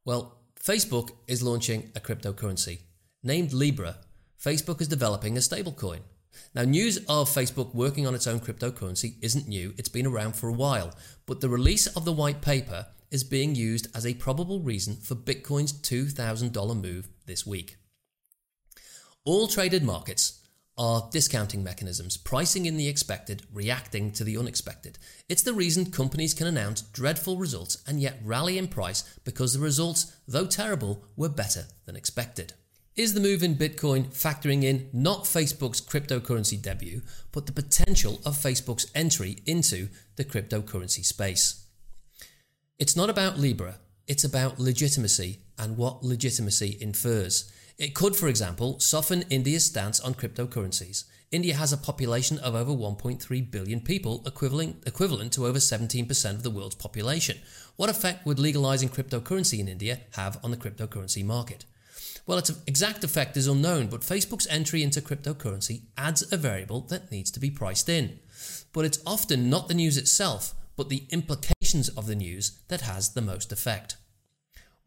Well, 0.05 0.39
Facebook 0.59 1.11
is 1.27 1.43
launching 1.43 1.91
a 1.95 1.99
cryptocurrency. 1.99 2.79
Named 3.21 3.53
Libra, 3.53 3.97
Facebook 4.43 4.81
is 4.81 4.87
developing 4.87 5.37
a 5.37 5.39
stablecoin. 5.39 5.99
Now, 6.55 6.63
news 6.63 6.97
of 7.07 7.29
Facebook 7.29 7.75
working 7.75 8.07
on 8.07 8.15
its 8.15 8.25
own 8.25 8.39
cryptocurrency 8.39 9.17
isn't 9.21 9.47
new, 9.47 9.75
it's 9.77 9.87
been 9.87 10.07
around 10.07 10.35
for 10.35 10.49
a 10.49 10.59
while, 10.65 10.95
but 11.27 11.41
the 11.41 11.49
release 11.49 11.85
of 11.85 12.05
the 12.05 12.11
white 12.11 12.41
paper 12.41 12.87
is 13.11 13.23
being 13.23 13.53
used 13.53 13.85
as 13.95 14.07
a 14.07 14.15
probable 14.15 14.61
reason 14.61 14.95
for 14.95 15.13
Bitcoin's 15.13 15.73
$2,000 15.73 16.81
move 16.81 17.07
this 17.27 17.45
week. 17.45 17.77
All 19.25 19.47
traded 19.47 19.83
markets 19.83 20.38
are 20.79 21.09
discounting 21.11 21.61
mechanisms, 21.61 22.15
pricing 22.15 22.65
in 22.65 22.77
the 22.77 22.87
expected, 22.87 23.43
reacting 23.53 24.11
to 24.13 24.23
the 24.23 24.37
unexpected. 24.37 24.97
It's 25.27 25.43
the 25.43 25.53
reason 25.53 25.91
companies 25.91 26.33
can 26.33 26.47
announce 26.47 26.81
dreadful 26.81 27.37
results 27.37 27.83
and 27.85 27.99
yet 27.99 28.17
rally 28.23 28.57
in 28.57 28.69
price 28.69 29.03
because 29.25 29.53
the 29.53 29.59
results, 29.59 30.15
though 30.25 30.45
terrible, 30.45 31.03
were 31.17 31.27
better 31.27 31.65
than 31.85 31.97
expected. 31.97 32.53
Is 32.95 33.13
the 33.13 33.19
move 33.19 33.43
in 33.43 33.55
Bitcoin 33.55 34.07
factoring 34.07 34.63
in 34.63 34.89
not 34.93 35.25
Facebook's 35.25 35.81
cryptocurrency 35.81 36.61
debut, 36.61 37.01
but 37.33 37.45
the 37.45 37.51
potential 37.51 38.21
of 38.25 38.35
Facebook's 38.35 38.89
entry 38.95 39.37
into 39.45 39.89
the 40.15 40.25
cryptocurrency 40.25 41.03
space? 41.05 41.65
It's 42.77 42.95
not 42.95 43.09
about 43.09 43.37
Libra, 43.37 43.75
it's 44.07 44.23
about 44.23 44.59
legitimacy 44.59 45.39
and 45.57 45.75
what 45.75 46.03
legitimacy 46.03 46.77
infers. 46.79 47.51
It 47.79 47.95
could, 47.95 48.17
for 48.17 48.27
example, 48.27 48.77
soften 48.81 49.23
India's 49.29 49.63
stance 49.63 50.01
on 50.01 50.13
cryptocurrencies. 50.13 51.05
India 51.31 51.55
has 51.55 51.71
a 51.71 51.77
population 51.77 52.37
of 52.39 52.53
over 52.53 52.73
1.3 52.73 53.51
billion 53.51 53.79
people, 53.79 54.21
equivalent, 54.25 54.83
equivalent 54.85 55.31
to 55.33 55.47
over 55.47 55.59
17% 55.59 56.31
of 56.31 56.43
the 56.43 56.49
world's 56.49 56.75
population. 56.75 57.37
What 57.77 57.89
effect 57.89 58.25
would 58.25 58.37
legalizing 58.37 58.89
cryptocurrency 58.89 59.59
in 59.59 59.69
India 59.69 60.01
have 60.15 60.37
on 60.43 60.51
the 60.51 60.57
cryptocurrency 60.57 61.23
market? 61.23 61.63
Well, 62.25 62.37
its 62.37 62.51
exact 62.67 63.05
effect 63.05 63.37
is 63.37 63.47
unknown, 63.47 63.87
but 63.87 64.01
Facebook's 64.01 64.47
entry 64.47 64.83
into 64.83 64.99
cryptocurrency 64.99 65.83
adds 65.97 66.33
a 66.33 66.37
variable 66.37 66.81
that 66.89 67.11
needs 67.11 67.31
to 67.31 67.39
be 67.39 67.49
priced 67.49 67.87
in. 67.87 68.19
But 68.73 68.83
it's 68.83 68.99
often 69.05 69.49
not 69.49 69.69
the 69.69 69.73
news 69.73 69.97
itself, 69.97 70.53
but 70.75 70.89
the 70.89 71.05
implications 71.11 71.87
of 71.87 72.07
the 72.07 72.15
news 72.15 72.59
that 72.67 72.81
has 72.81 73.13
the 73.13 73.21
most 73.21 73.53
effect. 73.53 73.95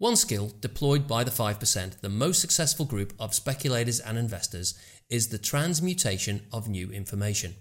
One 0.02 0.16
skill 0.16 0.50
deployed 0.60 1.06
by 1.06 1.22
the 1.22 1.30
5%, 1.30 2.00
the 2.00 2.08
most 2.08 2.40
successful 2.40 2.84
group 2.84 3.12
of 3.20 3.32
speculators 3.34 4.00
and 4.00 4.18
investors, 4.18 4.74
is 5.08 5.28
the 5.28 5.38
transmutation 5.38 6.44
of 6.52 6.68
new 6.68 6.90
information. 6.90 7.54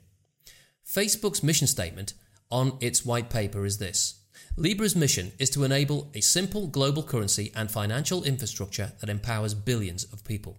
Facebook's 0.83 1.43
mission 1.43 1.67
statement 1.67 2.15
on 2.49 2.79
its 2.81 3.05
white 3.05 3.29
paper 3.29 3.63
is 3.63 3.77
this 3.77 4.21
Libra's 4.57 4.95
mission 4.95 5.33
is 5.37 5.51
to 5.51 5.63
enable 5.63 6.09
a 6.15 6.21
simple 6.21 6.65
global 6.65 7.03
currency 7.03 7.51
and 7.55 7.69
financial 7.69 8.23
infrastructure 8.23 8.93
that 9.01 9.09
empowers 9.11 9.53
billions 9.53 10.05
of 10.05 10.25
people. 10.25 10.57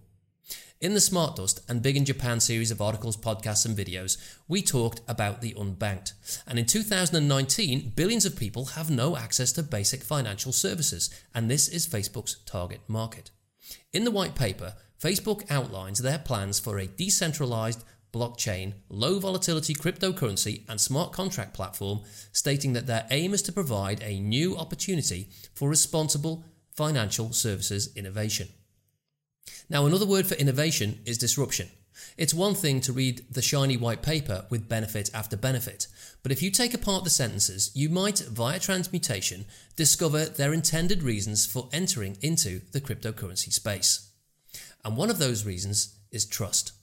In 0.83 0.93
the 0.93 0.99
Smart 0.99 1.37
Dust 1.37 1.61
and 1.69 1.81
Big 1.81 1.95
in 1.95 2.03
Japan 2.03 2.41
series 2.41 2.69
of 2.69 2.81
articles, 2.81 3.15
podcasts, 3.15 3.65
and 3.65 3.73
videos, 3.73 4.17
we 4.49 4.61
talked 4.61 4.99
about 5.07 5.39
the 5.39 5.53
unbanked. 5.53 6.11
And 6.45 6.59
in 6.59 6.65
2019, 6.65 7.93
billions 7.95 8.25
of 8.25 8.35
people 8.35 8.65
have 8.65 8.91
no 8.91 9.15
access 9.15 9.53
to 9.53 9.63
basic 9.63 10.03
financial 10.03 10.51
services, 10.51 11.09
and 11.33 11.49
this 11.49 11.69
is 11.69 11.87
Facebook's 11.87 12.35
target 12.45 12.81
market. 12.89 13.31
In 13.93 14.03
the 14.03 14.11
white 14.11 14.35
paper, 14.35 14.73
Facebook 14.99 15.49
outlines 15.49 15.99
their 15.99 16.17
plans 16.17 16.59
for 16.59 16.77
a 16.77 16.87
decentralized, 16.87 17.85
blockchain, 18.11 18.73
low 18.89 19.19
volatility 19.19 19.73
cryptocurrency, 19.73 20.63
and 20.67 20.81
smart 20.81 21.13
contract 21.13 21.53
platform, 21.53 22.01
stating 22.33 22.73
that 22.73 22.87
their 22.87 23.07
aim 23.09 23.33
is 23.33 23.41
to 23.43 23.53
provide 23.53 24.03
a 24.03 24.19
new 24.19 24.57
opportunity 24.57 25.29
for 25.53 25.69
responsible 25.69 26.43
financial 26.75 27.31
services 27.31 27.95
innovation. 27.95 28.49
Now, 29.69 29.85
another 29.85 30.05
word 30.05 30.27
for 30.27 30.35
innovation 30.35 30.99
is 31.05 31.17
disruption. 31.17 31.69
It's 32.17 32.33
one 32.33 32.55
thing 32.55 32.81
to 32.81 32.93
read 32.93 33.25
the 33.31 33.41
shiny 33.41 33.77
white 33.77 34.01
paper 34.01 34.45
with 34.49 34.69
benefit 34.69 35.09
after 35.13 35.37
benefit, 35.37 35.87
but 36.21 36.31
if 36.31 36.41
you 36.41 36.51
take 36.51 36.73
apart 36.73 37.03
the 37.03 37.09
sentences, 37.09 37.71
you 37.73 37.89
might, 37.89 38.19
via 38.19 38.59
transmutation, 38.59 39.45
discover 39.75 40.25
their 40.25 40.53
intended 40.53 41.03
reasons 41.03 41.45
for 41.45 41.69
entering 41.71 42.17
into 42.21 42.61
the 42.71 42.81
cryptocurrency 42.81 43.51
space. 43.51 44.09
And 44.83 44.97
one 44.97 45.09
of 45.09 45.19
those 45.19 45.45
reasons 45.45 45.95
is 46.11 46.25
trust. 46.25 46.73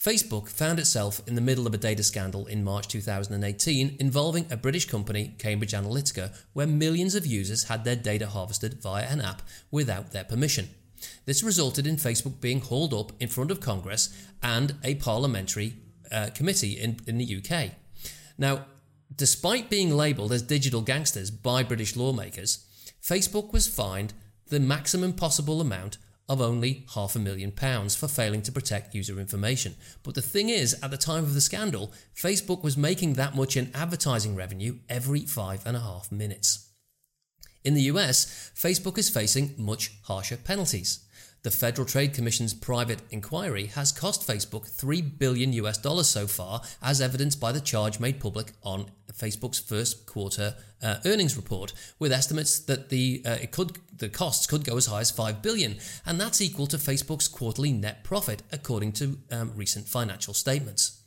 Facebook 0.00 0.48
found 0.48 0.78
itself 0.78 1.20
in 1.26 1.34
the 1.34 1.40
middle 1.40 1.66
of 1.66 1.74
a 1.74 1.78
data 1.78 2.04
scandal 2.04 2.46
in 2.46 2.62
March 2.62 2.86
2018 2.86 3.96
involving 3.98 4.46
a 4.48 4.56
British 4.56 4.84
company, 4.84 5.34
Cambridge 5.38 5.72
Analytica, 5.72 6.36
where 6.52 6.68
millions 6.68 7.16
of 7.16 7.26
users 7.26 7.64
had 7.64 7.84
their 7.84 7.96
data 7.96 8.28
harvested 8.28 8.80
via 8.80 9.06
an 9.06 9.20
app 9.20 9.42
without 9.72 10.12
their 10.12 10.22
permission. 10.22 10.68
This 11.24 11.42
resulted 11.42 11.86
in 11.86 11.96
Facebook 11.96 12.40
being 12.40 12.60
hauled 12.60 12.94
up 12.94 13.12
in 13.20 13.28
front 13.28 13.50
of 13.50 13.60
Congress 13.60 14.14
and 14.42 14.74
a 14.82 14.96
parliamentary 14.96 15.74
uh, 16.10 16.30
committee 16.34 16.72
in, 16.72 16.98
in 17.06 17.18
the 17.18 17.36
UK. 17.36 17.72
Now, 18.36 18.66
despite 19.14 19.70
being 19.70 19.90
labelled 19.90 20.32
as 20.32 20.42
digital 20.42 20.80
gangsters 20.80 21.30
by 21.30 21.62
British 21.62 21.96
lawmakers, 21.96 22.64
Facebook 23.02 23.52
was 23.52 23.68
fined 23.68 24.12
the 24.48 24.60
maximum 24.60 25.12
possible 25.12 25.60
amount 25.60 25.98
of 26.28 26.40
only 26.42 26.84
half 26.94 27.16
a 27.16 27.18
million 27.18 27.50
pounds 27.50 27.94
for 27.94 28.06
failing 28.06 28.42
to 28.42 28.52
protect 28.52 28.94
user 28.94 29.18
information. 29.18 29.74
But 30.02 30.14
the 30.14 30.22
thing 30.22 30.50
is, 30.50 30.78
at 30.82 30.90
the 30.90 30.98
time 30.98 31.24
of 31.24 31.34
the 31.34 31.40
scandal, 31.40 31.92
Facebook 32.14 32.62
was 32.62 32.76
making 32.76 33.14
that 33.14 33.34
much 33.34 33.56
in 33.56 33.70
advertising 33.74 34.36
revenue 34.36 34.78
every 34.88 35.20
five 35.20 35.62
and 35.64 35.76
a 35.76 35.80
half 35.80 36.12
minutes. 36.12 36.67
In 37.64 37.74
the 37.74 37.82
US, 37.82 38.52
Facebook 38.54 38.98
is 38.98 39.10
facing 39.10 39.54
much 39.58 39.92
harsher 40.02 40.36
penalties. 40.36 41.00
The 41.42 41.50
Federal 41.52 41.86
Trade 41.86 42.14
Commission's 42.14 42.52
private 42.52 43.00
inquiry 43.10 43.66
has 43.66 43.92
cost 43.92 44.26
Facebook 44.26 44.66
3 44.66 45.00
billion 45.02 45.52
US 45.52 45.78
dollars 45.78 46.08
so 46.08 46.26
far, 46.26 46.62
as 46.82 47.00
evidenced 47.00 47.38
by 47.38 47.52
the 47.52 47.60
charge 47.60 48.00
made 48.00 48.18
public 48.18 48.52
on 48.62 48.90
Facebook's 49.12 49.58
first 49.58 50.06
quarter 50.06 50.54
uh, 50.82 50.96
earnings 51.04 51.36
report, 51.36 51.72
with 51.98 52.12
estimates 52.12 52.58
that 52.60 52.88
the 52.88 53.22
uh, 53.24 53.38
it 53.40 53.50
could 53.50 53.78
the 53.96 54.08
costs 54.08 54.46
could 54.46 54.64
go 54.64 54.76
as 54.76 54.86
high 54.86 55.00
as 55.00 55.10
5 55.10 55.42
billion, 55.42 55.76
and 56.06 56.20
that's 56.20 56.40
equal 56.40 56.66
to 56.68 56.76
Facebook's 56.76 57.28
quarterly 57.28 57.72
net 57.72 58.04
profit 58.04 58.42
according 58.52 58.92
to 58.92 59.18
um, 59.30 59.52
recent 59.54 59.86
financial 59.88 60.34
statements. 60.34 61.00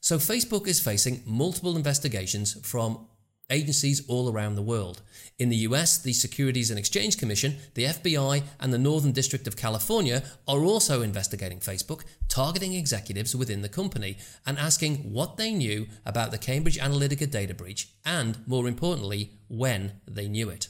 So 0.00 0.16
Facebook 0.16 0.66
is 0.66 0.80
facing 0.80 1.22
multiple 1.24 1.76
investigations 1.76 2.54
from 2.66 3.06
agencies 3.52 4.02
all 4.08 4.32
around 4.32 4.56
the 4.56 4.62
world. 4.62 5.02
In 5.38 5.48
the 5.48 5.64
US, 5.68 5.98
the 5.98 6.12
Securities 6.12 6.70
and 6.70 6.78
Exchange 6.78 7.18
Commission, 7.18 7.56
the 7.74 7.84
FBI, 7.84 8.42
and 8.58 8.72
the 8.72 8.78
Northern 8.78 9.12
District 9.12 9.46
of 9.46 9.56
California 9.56 10.22
are 10.48 10.64
also 10.64 11.02
investigating 11.02 11.60
Facebook, 11.60 12.02
targeting 12.28 12.72
executives 12.72 13.36
within 13.36 13.62
the 13.62 13.68
company 13.68 14.18
and 14.46 14.58
asking 14.58 15.12
what 15.12 15.36
they 15.36 15.52
knew 15.52 15.86
about 16.04 16.30
the 16.30 16.38
Cambridge 16.38 16.78
Analytica 16.78 17.30
data 17.30 17.54
breach 17.54 17.90
and, 18.04 18.38
more 18.46 18.66
importantly, 18.66 19.32
when 19.48 19.92
they 20.08 20.28
knew 20.28 20.48
it. 20.48 20.68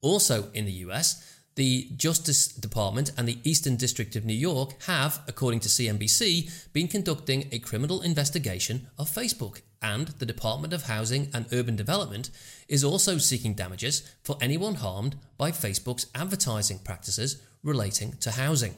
Also 0.00 0.50
in 0.52 0.64
the 0.64 0.72
US, 0.86 1.37
the 1.58 1.88
Justice 1.96 2.46
Department 2.46 3.10
and 3.18 3.26
the 3.26 3.40
Eastern 3.42 3.74
District 3.74 4.14
of 4.14 4.24
New 4.24 4.32
York 4.32 4.80
have, 4.84 5.20
according 5.26 5.58
to 5.58 5.68
CNBC, 5.68 6.72
been 6.72 6.86
conducting 6.86 7.48
a 7.50 7.58
criminal 7.58 8.00
investigation 8.00 8.86
of 8.96 9.10
Facebook, 9.10 9.62
and 9.82 10.06
the 10.20 10.24
Department 10.24 10.72
of 10.72 10.84
Housing 10.84 11.28
and 11.34 11.52
Urban 11.52 11.74
Development 11.74 12.30
is 12.68 12.84
also 12.84 13.18
seeking 13.18 13.54
damages 13.54 14.08
for 14.22 14.36
anyone 14.40 14.76
harmed 14.76 15.16
by 15.36 15.50
Facebook's 15.50 16.06
advertising 16.14 16.78
practices 16.78 17.42
relating 17.64 18.12
to 18.20 18.30
housing. 18.30 18.76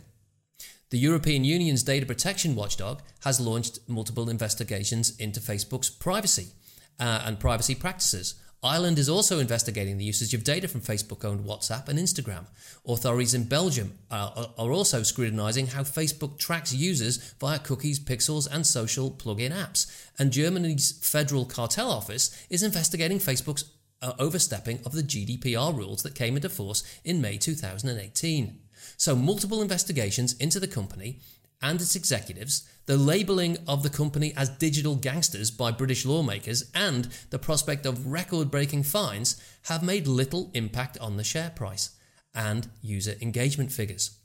The 0.89 0.99
European 0.99 1.45
Union's 1.45 1.83
data 1.83 2.07
protection 2.07 2.55
watchdog 2.55 3.03
has 3.25 3.43
launched 3.43 3.81
multiple 3.89 4.31
investigations 4.31 5.15
into 5.19 5.39
Facebook's 5.39 5.91
privacy 5.91 6.47
uh, 6.99 7.25
and 7.27 7.39
privacy 7.39 7.75
practices 7.75 8.37
Ireland 8.62 8.99
is 8.99 9.09
also 9.09 9.38
investigating 9.38 9.97
the 9.97 10.05
usage 10.05 10.35
of 10.35 10.45
data 10.45 10.69
from 10.69 10.83
Facebook 10.83 11.25
owned 11.25 11.47
WhatsApp 11.47 11.88
and 11.88 11.99
Instagram. 11.99 12.47
Authorities 12.87 13.33
in 13.33 13.45
Belgium 13.45 13.99
are, 14.11 14.52
are 14.59 14.71
also 14.71 15.02
scrutinising 15.02 15.69
how 15.69 15.83
Facebook 15.83 16.38
tracks 16.38 16.75
users 16.75 17.17
via 17.40 17.59
cookies, 17.59 17.99
pixels, 17.99 18.47
and 18.50 18.67
social 18.67 19.11
plug 19.11 19.40
in 19.40 19.52
apps. 19.52 19.90
And 20.19 20.31
Germany's 20.31 20.93
Federal 20.93 21.47
Cartel 21.47 21.90
Office 21.90 22.47
is 22.50 22.62
investigating 22.62 23.19
Facebook's 23.19 23.64
uh, 24.02 24.12
overstepping 24.19 24.81
of 24.85 24.93
the 24.93 25.02
GDPR 25.02 25.75
rules 25.75 26.02
that 26.02 26.14
came 26.14 26.37
into 26.37 26.50
force 26.50 26.83
in 27.02 27.21
May 27.21 27.38
2018. 27.38 28.59
So, 28.97 29.17
multiple 29.17 29.62
investigations 29.62 30.35
into 30.35 30.61
the 30.61 30.69
company 30.69 31.21
and 31.62 31.81
its 31.81 31.95
executives, 31.95 32.69
the 32.87 32.97
labelling 32.97 33.57
of 33.69 33.83
the 33.83 33.90
company 33.90 34.33
as 34.37 34.49
digital 34.49 34.97
gangsters 34.97 35.50
by 35.50 35.71
British 35.71 36.07
lawmakers, 36.07 36.71
and 36.75 37.09
the 37.31 37.38
prospect 37.38 37.87
of 37.87 38.07
record 38.07 38.50
breaking 38.50 38.83
fines 38.83 39.40
have 39.64 39.83
made 39.83 40.07
little 40.07 40.50
impact 40.55 40.99
on 40.99 41.17
the 41.17 41.25
share 41.25 41.50
price 41.50 41.90
and 42.35 42.69
user 42.83 43.14
engagement 43.21 43.71
figures. 43.71 44.19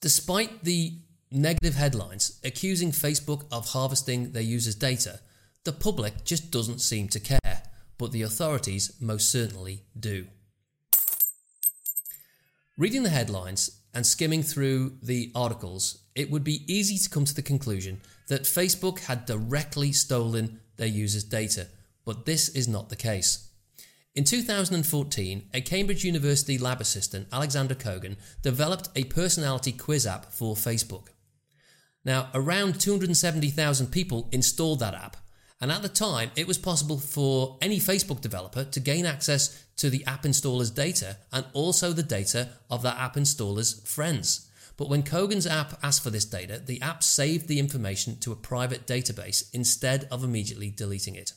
Despite 0.00 0.64
the 0.64 0.98
negative 1.30 1.74
headlines 1.74 2.38
accusing 2.44 2.92
Facebook 2.92 3.44
of 3.50 3.68
harvesting 3.70 4.32
their 4.32 4.42
users' 4.42 4.74
data, 4.74 5.20
the 5.64 5.72
public 5.72 6.24
just 6.24 6.50
doesn't 6.50 6.80
seem 6.80 7.08
to 7.08 7.20
care, 7.20 7.62
but 7.98 8.12
the 8.12 8.22
authorities 8.22 8.92
most 9.00 9.30
certainly 9.30 9.82
do. 9.98 10.26
Reading 12.78 13.02
the 13.02 13.10
headlines 13.10 13.80
and 13.96 14.06
skimming 14.06 14.42
through 14.42 14.92
the 15.02 15.32
articles, 15.34 16.00
it 16.14 16.30
would 16.30 16.44
be 16.44 16.70
easy 16.70 16.98
to 16.98 17.08
come 17.08 17.24
to 17.24 17.34
the 17.34 17.40
conclusion 17.40 17.98
that 18.28 18.42
Facebook 18.42 18.98
had 19.00 19.24
directly 19.24 19.90
stolen 19.90 20.60
their 20.76 20.86
users' 20.86 21.24
data, 21.24 21.68
but 22.04 22.26
this 22.26 22.50
is 22.50 22.68
not 22.68 22.90
the 22.90 22.96
case. 22.96 23.48
In 24.14 24.24
2014, 24.24 25.48
a 25.54 25.62
Cambridge 25.62 26.04
University 26.04 26.58
lab 26.58 26.82
assistant, 26.82 27.26
Alexander 27.32 27.74
Kogan, 27.74 28.16
developed 28.42 28.90
a 28.94 29.04
personality 29.04 29.72
quiz 29.72 30.06
app 30.06 30.30
for 30.30 30.54
Facebook. 30.54 31.06
Now, 32.04 32.28
around 32.34 32.78
270,000 32.78 33.86
people 33.86 34.28
installed 34.30 34.80
that 34.80 34.94
app, 34.94 35.16
and 35.60 35.72
at 35.72 35.82
the 35.82 35.88
time, 35.88 36.30
it 36.36 36.46
was 36.46 36.58
possible 36.58 36.98
for 36.98 37.56
any 37.62 37.78
Facebook 37.78 38.20
developer 38.20 38.64
to 38.64 38.80
gain 38.80 39.06
access 39.06 39.64
to 39.76 39.88
the 39.88 40.04
app 40.04 40.24
installer's 40.24 40.70
data 40.70 41.16
and 41.32 41.46
also 41.54 41.92
the 41.92 42.02
data 42.02 42.50
of 42.70 42.82
that 42.82 42.98
app 42.98 43.14
installer's 43.16 43.80
friends. 43.80 44.50
But 44.76 44.90
when 44.90 45.02
Kogan's 45.02 45.46
app 45.46 45.78
asked 45.82 46.02
for 46.02 46.10
this 46.10 46.26
data, 46.26 46.60
the 46.64 46.82
app 46.82 47.02
saved 47.02 47.48
the 47.48 47.58
information 47.58 48.18
to 48.18 48.32
a 48.32 48.36
private 48.36 48.86
database 48.86 49.48
instead 49.54 50.06
of 50.10 50.22
immediately 50.22 50.70
deleting 50.70 51.14
it. 51.14 51.32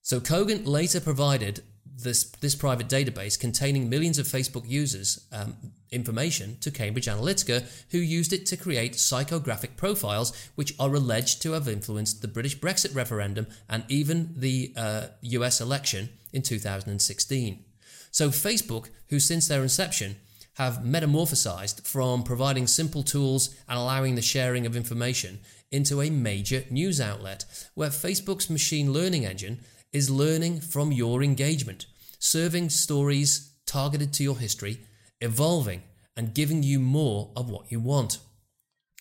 So 0.00 0.18
Kogan 0.18 0.66
later 0.66 1.00
provided 1.00 1.62
this, 1.96 2.24
this 2.40 2.54
private 2.54 2.88
database 2.88 3.38
containing 3.38 3.88
millions 3.88 4.18
of 4.18 4.26
Facebook 4.26 4.68
users' 4.68 5.26
um, 5.32 5.56
information 5.90 6.56
to 6.60 6.70
Cambridge 6.70 7.06
Analytica, 7.06 7.64
who 7.90 7.98
used 7.98 8.32
it 8.32 8.46
to 8.46 8.56
create 8.56 8.94
psychographic 8.94 9.76
profiles 9.76 10.32
which 10.54 10.74
are 10.78 10.94
alleged 10.94 11.42
to 11.42 11.52
have 11.52 11.68
influenced 11.68 12.22
the 12.22 12.28
British 12.28 12.58
Brexit 12.58 12.94
referendum 12.94 13.46
and 13.68 13.84
even 13.88 14.34
the 14.36 14.72
uh, 14.76 15.06
US 15.20 15.60
election 15.60 16.08
in 16.32 16.42
2016. 16.42 17.64
So, 18.10 18.28
Facebook, 18.30 18.88
who 19.08 19.20
since 19.20 19.48
their 19.48 19.62
inception 19.62 20.16
have 20.54 20.82
metamorphosized 20.84 21.86
from 21.86 22.22
providing 22.22 22.66
simple 22.66 23.02
tools 23.02 23.54
and 23.68 23.78
allowing 23.78 24.14
the 24.14 24.22
sharing 24.22 24.66
of 24.66 24.76
information 24.76 25.40
into 25.70 26.02
a 26.02 26.10
major 26.10 26.64
news 26.70 27.00
outlet, 27.00 27.46
where 27.74 27.88
Facebook's 27.88 28.50
machine 28.50 28.92
learning 28.92 29.24
engine 29.24 29.60
is 29.92 30.10
learning 30.10 30.60
from 30.60 30.92
your 30.92 31.22
engagement, 31.22 31.86
serving 32.18 32.70
stories 32.70 33.52
targeted 33.66 34.12
to 34.14 34.22
your 34.22 34.38
history, 34.38 34.78
evolving, 35.20 35.82
and 36.16 36.34
giving 36.34 36.62
you 36.62 36.78
more 36.78 37.30
of 37.36 37.50
what 37.50 37.70
you 37.70 37.80
want. 37.80 38.18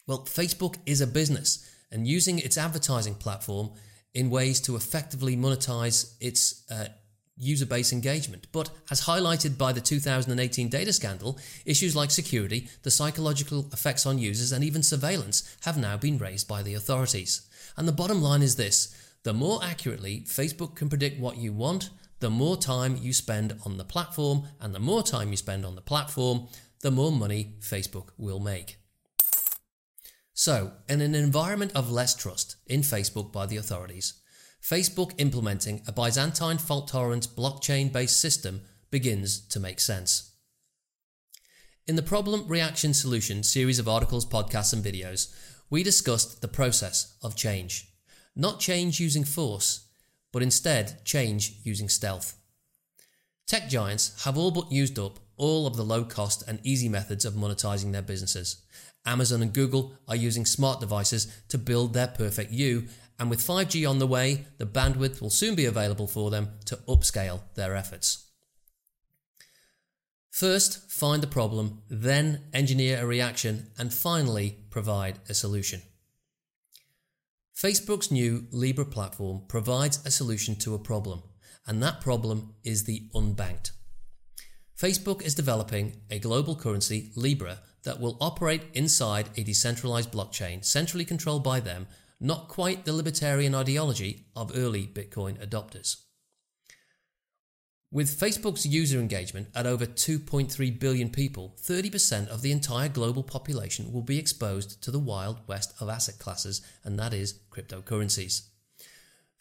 Well, 0.07 0.25
Facebook 0.25 0.75
is 0.85 1.01
a 1.01 1.07
business 1.07 1.67
and 1.91 2.07
using 2.07 2.39
its 2.39 2.57
advertising 2.57 3.15
platform 3.15 3.71
in 4.13 4.29
ways 4.29 4.59
to 4.61 4.75
effectively 4.75 5.35
monetize 5.35 6.15
its 6.19 6.63
uh, 6.69 6.87
user 7.37 7.65
base 7.65 7.91
engagement. 7.91 8.47
But 8.51 8.69
as 8.89 9.01
highlighted 9.01 9.57
by 9.57 9.73
the 9.73 9.81
2018 9.81 10.69
data 10.69 10.93
scandal, 10.93 11.39
issues 11.65 11.95
like 11.95 12.11
security, 12.11 12.67
the 12.83 12.91
psychological 12.91 13.67
effects 13.73 14.05
on 14.05 14.19
users, 14.19 14.51
and 14.51 14.63
even 14.63 14.83
surveillance 14.83 15.55
have 15.63 15.77
now 15.77 15.97
been 15.97 16.17
raised 16.17 16.47
by 16.47 16.61
the 16.61 16.75
authorities. 16.75 17.41
And 17.77 17.87
the 17.87 17.93
bottom 17.93 18.21
line 18.21 18.41
is 18.41 18.55
this 18.55 18.95
the 19.23 19.33
more 19.33 19.63
accurately 19.63 20.23
Facebook 20.27 20.75
can 20.75 20.89
predict 20.89 21.19
what 21.19 21.37
you 21.37 21.53
want, 21.53 21.89
the 22.19 22.29
more 22.29 22.57
time 22.57 22.97
you 22.97 23.13
spend 23.13 23.57
on 23.65 23.77
the 23.77 23.83
platform, 23.83 24.47
and 24.59 24.73
the 24.73 24.79
more 24.79 25.03
time 25.03 25.31
you 25.31 25.37
spend 25.37 25.65
on 25.65 25.75
the 25.75 25.81
platform, 25.81 26.47
the 26.81 26.91
more 26.91 27.11
money 27.11 27.55
Facebook 27.59 28.09
will 28.17 28.39
make. 28.39 28.77
So, 30.33 30.73
in 30.89 31.01
an 31.01 31.13
environment 31.13 31.71
of 31.75 31.91
less 31.91 32.15
trust 32.15 32.55
in 32.65 32.81
Facebook 32.81 33.31
by 33.31 33.45
the 33.45 33.57
authorities, 33.57 34.15
Facebook 34.61 35.13
implementing 35.17 35.81
a 35.87 35.91
Byzantine 35.91 36.57
fault 36.57 36.87
tolerant 36.87 37.27
blockchain 37.35 37.91
based 37.91 38.19
system 38.19 38.61
begins 38.89 39.39
to 39.47 39.59
make 39.59 39.79
sense. 39.79 40.31
In 41.87 41.95
the 41.95 42.03
Problem 42.03 42.47
Reaction 42.47 42.93
Solution 42.93 43.43
series 43.43 43.79
of 43.79 43.87
articles, 43.87 44.25
podcasts, 44.25 44.73
and 44.73 44.83
videos, 44.83 45.33
we 45.69 45.83
discussed 45.83 46.41
the 46.41 46.47
process 46.47 47.17
of 47.23 47.35
change. 47.35 47.90
Not 48.35 48.59
change 48.59 48.99
using 48.99 49.23
force, 49.23 49.87
but 50.31 50.41
instead 50.41 51.03
change 51.05 51.55
using 51.63 51.89
stealth. 51.89 52.37
Tech 53.47 53.69
giants 53.69 54.23
have 54.23 54.37
all 54.37 54.51
but 54.51 54.71
used 54.71 54.97
up 54.97 55.19
all 55.35 55.67
of 55.67 55.75
the 55.75 55.83
low 55.83 56.03
cost 56.03 56.43
and 56.47 56.59
easy 56.63 56.87
methods 56.87 57.25
of 57.25 57.33
monetizing 57.33 57.91
their 57.91 58.01
businesses. 58.01 58.61
Amazon 59.05 59.41
and 59.41 59.51
Google 59.51 59.93
are 60.07 60.15
using 60.15 60.45
smart 60.45 60.79
devices 60.79 61.27
to 61.49 61.57
build 61.57 61.93
their 61.93 62.07
perfect 62.07 62.51
you, 62.51 62.87
and 63.19 63.29
with 63.29 63.39
5G 63.39 63.89
on 63.89 63.99
the 63.99 64.07
way, 64.07 64.45
the 64.57 64.65
bandwidth 64.65 65.19
will 65.19 65.29
soon 65.29 65.55
be 65.55 65.65
available 65.65 66.07
for 66.07 66.29
them 66.29 66.49
to 66.65 66.77
upscale 66.87 67.41
their 67.55 67.75
efforts. 67.75 68.27
First, 70.29 70.89
find 70.89 71.21
the 71.21 71.27
problem, 71.27 71.81
then 71.89 72.43
engineer 72.53 73.01
a 73.01 73.05
reaction, 73.05 73.71
and 73.77 73.93
finally, 73.93 74.59
provide 74.69 75.19
a 75.27 75.33
solution. 75.33 75.81
Facebook's 77.61 78.09
new 78.09 78.47
Libra 78.49 78.85
platform 78.85 79.43
provides 79.47 80.03
a 80.03 80.09
solution 80.09 80.55
to 80.55 80.73
a 80.73 80.79
problem, 80.79 81.21
and 81.67 81.83
that 81.83 82.01
problem 82.01 82.55
is 82.63 82.85
the 82.85 83.07
unbanked. 83.13 83.69
Facebook 84.75 85.21
is 85.21 85.35
developing 85.35 86.01
a 86.09 86.17
global 86.17 86.55
currency, 86.55 87.11
Libra, 87.15 87.59
that 87.83 87.99
will 87.99 88.17
operate 88.19 88.63
inside 88.73 89.29
a 89.37 89.43
decentralized 89.43 90.11
blockchain 90.11 90.65
centrally 90.65 91.05
controlled 91.05 91.43
by 91.43 91.59
them, 91.59 91.85
not 92.19 92.47
quite 92.47 92.83
the 92.83 92.93
libertarian 92.93 93.53
ideology 93.53 94.25
of 94.35 94.57
early 94.57 94.87
Bitcoin 94.87 95.37
adopters. 95.37 95.97
With 97.93 98.17
Facebook's 98.17 98.65
user 98.65 99.01
engagement 99.01 99.49
at 99.53 99.67
over 99.67 99.85
2.3 99.85 100.79
billion 100.79 101.09
people, 101.09 101.57
30% 101.61 102.29
of 102.29 102.41
the 102.41 102.53
entire 102.53 102.87
global 102.87 103.21
population 103.21 103.91
will 103.91 104.01
be 104.01 104.17
exposed 104.17 104.81
to 104.83 104.91
the 104.91 104.99
wild 104.99 105.45
west 105.45 105.73
of 105.81 105.89
asset 105.89 106.17
classes, 106.17 106.61
and 106.85 106.97
that 106.97 107.13
is 107.13 107.41
cryptocurrencies. 107.51 108.43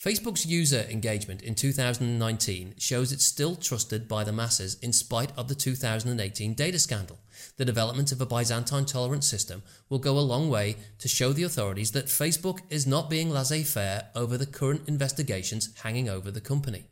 Facebook's 0.03 0.45
user 0.45 0.85
engagement 0.91 1.43
in 1.43 1.55
2019 1.55 2.75
shows 2.77 3.13
it's 3.13 3.25
still 3.25 3.55
trusted 3.55 4.09
by 4.09 4.25
the 4.25 4.33
masses 4.33 4.81
in 4.83 4.93
spite 4.93 5.31
of 5.37 5.47
the 5.47 5.55
2018 5.55 6.55
data 6.55 6.79
scandal. 6.81 7.21
The 7.57 7.65
development 7.65 8.11
of 8.11 8.21
a 8.21 8.27
Byzantine 8.27 8.85
tolerant 8.85 9.23
system 9.23 9.63
will 9.89 10.01
go 10.01 10.19
a 10.19 10.27
long 10.33 10.51
way 10.51 10.75
to 10.99 11.07
show 11.07 11.33
the 11.33 11.45
authorities 11.45 11.93
that 11.93 12.07
Facebook 12.07 12.63
is 12.69 12.85
not 12.85 13.09
being 13.09 13.31
laissez 13.31 13.63
faire 13.63 14.09
over 14.17 14.37
the 14.37 14.45
current 14.45 14.89
investigations 14.89 15.73
hanging 15.85 16.09
over 16.09 16.33
the 16.33 16.41
company. 16.41 16.87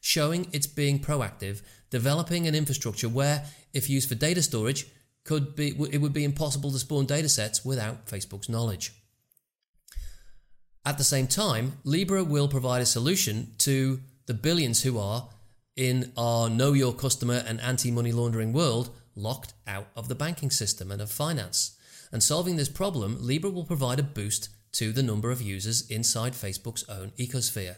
Showing 0.00 0.48
it's 0.52 0.66
being 0.66 1.00
proactive, 1.00 1.62
developing 1.90 2.46
an 2.46 2.54
infrastructure 2.54 3.08
where, 3.08 3.44
if 3.72 3.90
used 3.90 4.08
for 4.08 4.14
data 4.14 4.42
storage, 4.42 4.86
could 5.24 5.54
be, 5.54 5.68
it 5.90 6.00
would 6.00 6.12
be 6.12 6.24
impossible 6.24 6.70
to 6.70 6.78
spawn 6.78 7.06
datasets 7.06 7.64
without 7.64 8.06
Facebook's 8.06 8.48
knowledge. 8.48 8.92
At 10.86 10.96
the 10.96 11.04
same 11.04 11.26
time, 11.26 11.78
Libra 11.84 12.24
will 12.24 12.48
provide 12.48 12.80
a 12.80 12.86
solution 12.86 13.52
to 13.58 14.00
the 14.26 14.34
billions 14.34 14.82
who 14.82 14.98
are, 14.98 15.28
in 15.76 16.12
our 16.16 16.48
know 16.48 16.72
your 16.72 16.94
customer 16.94 17.42
and 17.46 17.60
anti 17.60 17.90
money 17.90 18.10
laundering 18.10 18.52
world, 18.52 18.90
locked 19.14 19.52
out 19.66 19.88
of 19.94 20.08
the 20.08 20.14
banking 20.14 20.50
system 20.50 20.90
and 20.90 21.02
of 21.02 21.10
finance. 21.10 21.76
And 22.10 22.22
solving 22.22 22.56
this 22.56 22.68
problem, 22.68 23.18
Libra 23.20 23.50
will 23.50 23.64
provide 23.64 23.98
a 23.98 24.02
boost 24.02 24.48
to 24.72 24.92
the 24.92 25.02
number 25.02 25.30
of 25.30 25.42
users 25.42 25.88
inside 25.90 26.32
Facebook's 26.32 26.88
own 26.88 27.12
ecosphere. 27.18 27.76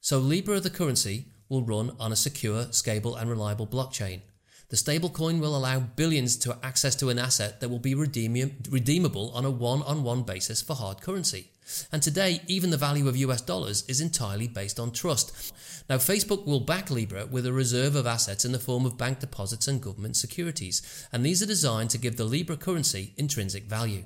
So, 0.00 0.18
Libra, 0.18 0.60
the 0.60 0.70
currency, 0.70 1.26
will 1.48 1.62
run 1.62 1.96
on 1.98 2.12
a 2.12 2.16
secure, 2.16 2.72
stable, 2.72 3.16
and 3.16 3.30
reliable 3.30 3.66
blockchain. 3.66 4.20
The 4.68 4.76
stablecoin 4.76 5.38
will 5.40 5.56
allow 5.56 5.78
billions 5.78 6.36
to 6.38 6.58
access 6.60 6.96
to 6.96 7.08
an 7.08 7.20
asset 7.20 7.60
that 7.60 7.68
will 7.68 7.78
be 7.78 7.94
redeemable 7.94 9.30
on 9.30 9.44
a 9.44 9.50
one 9.50 9.82
on 9.82 10.02
one 10.02 10.24
basis 10.24 10.60
for 10.60 10.74
hard 10.74 11.00
currency. 11.00 11.50
And 11.92 12.02
today, 12.02 12.40
even 12.48 12.70
the 12.70 12.76
value 12.76 13.06
of 13.08 13.16
US 13.16 13.40
dollars 13.40 13.84
is 13.88 14.00
entirely 14.00 14.48
based 14.48 14.80
on 14.80 14.90
trust. 14.90 15.52
Now, 15.88 15.98
Facebook 15.98 16.46
will 16.46 16.60
back 16.60 16.90
Libra 16.90 17.26
with 17.26 17.46
a 17.46 17.52
reserve 17.52 17.94
of 17.94 18.08
assets 18.08 18.44
in 18.44 18.50
the 18.50 18.58
form 18.58 18.84
of 18.86 18.98
bank 18.98 19.20
deposits 19.20 19.68
and 19.68 19.80
government 19.80 20.16
securities, 20.16 21.06
and 21.12 21.24
these 21.24 21.42
are 21.42 21.46
designed 21.46 21.90
to 21.90 21.98
give 21.98 22.16
the 22.16 22.24
Libra 22.24 22.56
currency 22.56 23.14
intrinsic 23.16 23.64
value. 23.64 24.04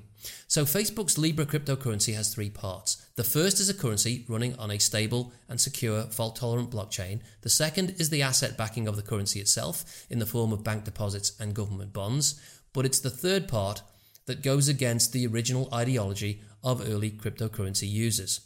So, 0.48 0.64
Facebook's 0.64 1.18
Libra 1.18 1.46
cryptocurrency 1.46 2.14
has 2.14 2.34
three 2.34 2.50
parts. 2.50 3.06
The 3.16 3.24
first 3.24 3.60
is 3.60 3.68
a 3.68 3.74
currency 3.74 4.24
running 4.28 4.54
on 4.56 4.70
a 4.70 4.78
stable 4.78 5.32
and 5.48 5.60
secure 5.60 6.02
fault 6.02 6.36
tolerant 6.36 6.70
blockchain. 6.70 7.20
The 7.42 7.50
second 7.50 7.94
is 7.98 8.10
the 8.10 8.22
asset 8.22 8.56
backing 8.56 8.88
of 8.88 8.96
the 8.96 9.02
currency 9.02 9.40
itself 9.40 10.06
in 10.10 10.18
the 10.18 10.26
form 10.26 10.52
of 10.52 10.64
bank 10.64 10.84
deposits 10.84 11.32
and 11.40 11.54
government 11.54 11.92
bonds. 11.92 12.40
But 12.72 12.86
it's 12.86 13.00
the 13.00 13.10
third 13.10 13.48
part 13.48 13.82
that 14.26 14.42
goes 14.42 14.68
against 14.68 15.12
the 15.12 15.26
original 15.26 15.68
ideology 15.72 16.42
of 16.62 16.86
early 16.88 17.10
cryptocurrency 17.10 17.90
users. 17.90 18.40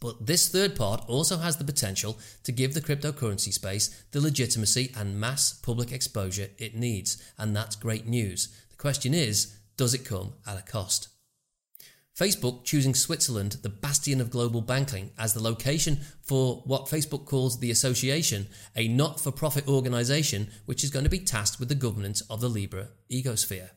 But 0.00 0.26
this 0.26 0.48
third 0.48 0.76
part 0.76 1.02
also 1.08 1.38
has 1.38 1.56
the 1.56 1.64
potential 1.64 2.18
to 2.42 2.52
give 2.52 2.74
the 2.74 2.80
cryptocurrency 2.80 3.52
space 3.52 4.04
the 4.10 4.20
legitimacy 4.20 4.92
and 4.94 5.18
mass 5.18 5.52
public 5.54 5.92
exposure 5.92 6.48
it 6.58 6.74
needs, 6.74 7.22
and 7.38 7.56
that's 7.56 7.76
great 7.76 8.06
news. 8.06 8.48
The 8.70 8.76
question 8.76 9.14
is 9.14 9.54
does 9.76 9.94
it 9.94 10.04
come 10.04 10.34
at 10.46 10.58
a 10.58 10.62
cost? 10.62 11.08
Facebook 12.18 12.64
choosing 12.64 12.94
Switzerland, 12.94 13.56
the 13.62 13.68
bastion 13.68 14.20
of 14.20 14.30
global 14.30 14.60
banking, 14.60 15.10
as 15.18 15.34
the 15.34 15.42
location 15.42 15.98
for 16.22 16.62
what 16.64 16.86
Facebook 16.86 17.24
calls 17.24 17.58
the 17.58 17.72
Association, 17.72 18.46
a 18.76 18.86
not 18.86 19.18
for 19.18 19.32
profit 19.32 19.66
organisation 19.66 20.48
which 20.64 20.84
is 20.84 20.90
going 20.90 21.02
to 21.02 21.10
be 21.10 21.18
tasked 21.18 21.58
with 21.58 21.68
the 21.68 21.74
governance 21.74 22.20
of 22.30 22.40
the 22.40 22.48
Libra 22.48 22.88
ecosphere. 23.10 23.70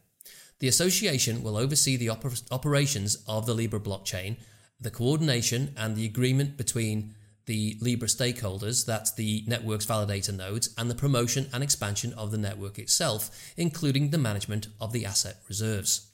The 0.60 0.68
association 0.68 1.42
will 1.42 1.58
oversee 1.58 1.98
the 1.98 2.08
oper- 2.08 2.44
operations 2.52 3.24
of 3.28 3.48
the 3.48 3.56
Libra 3.56 3.80
blockchain, 3.80 4.38
the 4.80 4.92
coordination 4.92 5.74
and 5.76 5.96
the 5.96 6.06
agreement 6.06 6.58
between 6.58 7.16
the 7.48 7.78
Libra 7.82 8.08
stakeholders, 8.08 8.86
that's 8.86 9.14
the 9.14 9.44
network's 9.48 9.86
validator 9.86 10.36
nodes, 10.36 10.74
and 10.78 10.90
the 10.90 10.96
promotion 10.96 11.48
and 11.54 11.64
expansion 11.64 12.14
of 12.14 12.30
the 12.32 12.38
network 12.38 12.78
itself, 12.78 13.32
including 13.56 14.12
the 14.12 14.18
management 14.18 14.68
of 14.80 14.92
the 14.92 15.06
asset 15.06 15.38
reserves. 15.48 16.12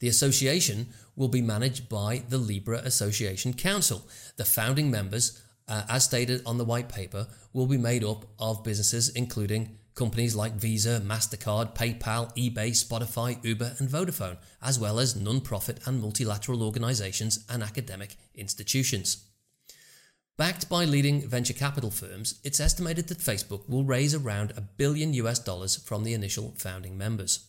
The 0.00 0.08
association 0.08 0.88
will 1.14 1.28
be 1.28 1.42
managed 1.42 1.88
by 1.88 2.22
the 2.28 2.38
Libra 2.38 2.78
Association 2.78 3.52
Council. 3.52 4.08
The 4.36 4.44
founding 4.44 4.90
members, 4.90 5.42
uh, 5.66 5.82
as 5.88 6.04
stated 6.04 6.42
on 6.46 6.56
the 6.56 6.64
white 6.64 6.88
paper, 6.88 7.26
will 7.52 7.66
be 7.66 7.78
made 7.78 8.04
up 8.04 8.24
of 8.38 8.64
businesses 8.64 9.10
including 9.10 9.78
companies 9.94 10.36
like 10.36 10.52
Visa, 10.52 11.02
MasterCard, 11.04 11.74
PayPal, 11.74 12.34
eBay, 12.36 12.70
Spotify, 12.70 13.44
Uber, 13.44 13.74
and 13.78 13.88
Vodafone, 13.88 14.38
as 14.62 14.78
well 14.78 15.00
as 15.00 15.16
non 15.16 15.40
profit 15.40 15.80
and 15.86 16.00
multilateral 16.00 16.62
organizations 16.62 17.44
and 17.50 17.62
academic 17.62 18.16
institutions. 18.36 19.27
Backed 20.38 20.68
by 20.68 20.84
leading 20.84 21.28
venture 21.28 21.52
capital 21.52 21.90
firms, 21.90 22.38
it's 22.44 22.60
estimated 22.60 23.08
that 23.08 23.18
Facebook 23.18 23.68
will 23.68 23.82
raise 23.82 24.14
around 24.14 24.52
a 24.52 24.60
billion 24.60 25.12
US 25.14 25.40
dollars 25.40 25.74
from 25.74 26.04
the 26.04 26.14
initial 26.14 26.54
founding 26.56 26.96
members. 26.96 27.48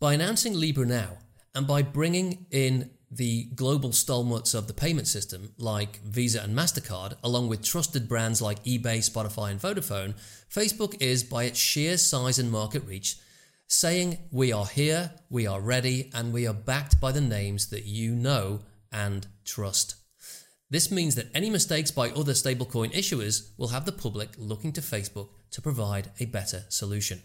By 0.00 0.14
announcing 0.14 0.54
Libra 0.54 0.86
now, 0.86 1.18
and 1.54 1.64
by 1.64 1.82
bringing 1.82 2.46
in 2.50 2.90
the 3.12 3.44
global 3.54 3.92
stalwarts 3.92 4.54
of 4.54 4.66
the 4.66 4.74
payment 4.74 5.06
system 5.06 5.52
like 5.56 6.00
Visa 6.02 6.42
and 6.42 6.58
MasterCard, 6.58 7.14
along 7.22 7.48
with 7.48 7.62
trusted 7.62 8.08
brands 8.08 8.42
like 8.42 8.64
eBay, 8.64 8.98
Spotify, 8.98 9.52
and 9.52 9.60
Vodafone, 9.60 10.14
Facebook 10.52 11.00
is, 11.00 11.22
by 11.22 11.44
its 11.44 11.60
sheer 11.60 11.96
size 11.96 12.40
and 12.40 12.50
market 12.50 12.84
reach, 12.84 13.18
saying, 13.68 14.18
We 14.32 14.52
are 14.52 14.66
here, 14.66 15.12
we 15.30 15.46
are 15.46 15.60
ready, 15.60 16.10
and 16.12 16.32
we 16.32 16.44
are 16.44 16.52
backed 16.52 17.00
by 17.00 17.12
the 17.12 17.20
names 17.20 17.68
that 17.68 17.84
you 17.84 18.16
know 18.16 18.62
and 18.90 19.28
trust. 19.44 19.94
This 20.68 20.90
means 20.90 21.14
that 21.14 21.30
any 21.34 21.48
mistakes 21.48 21.90
by 21.90 22.10
other 22.10 22.32
stablecoin 22.32 22.92
issuers 22.92 23.50
will 23.56 23.68
have 23.68 23.84
the 23.86 23.92
public 23.92 24.30
looking 24.36 24.72
to 24.72 24.80
Facebook 24.80 25.28
to 25.52 25.62
provide 25.62 26.10
a 26.18 26.26
better 26.26 26.64
solution. 26.68 27.22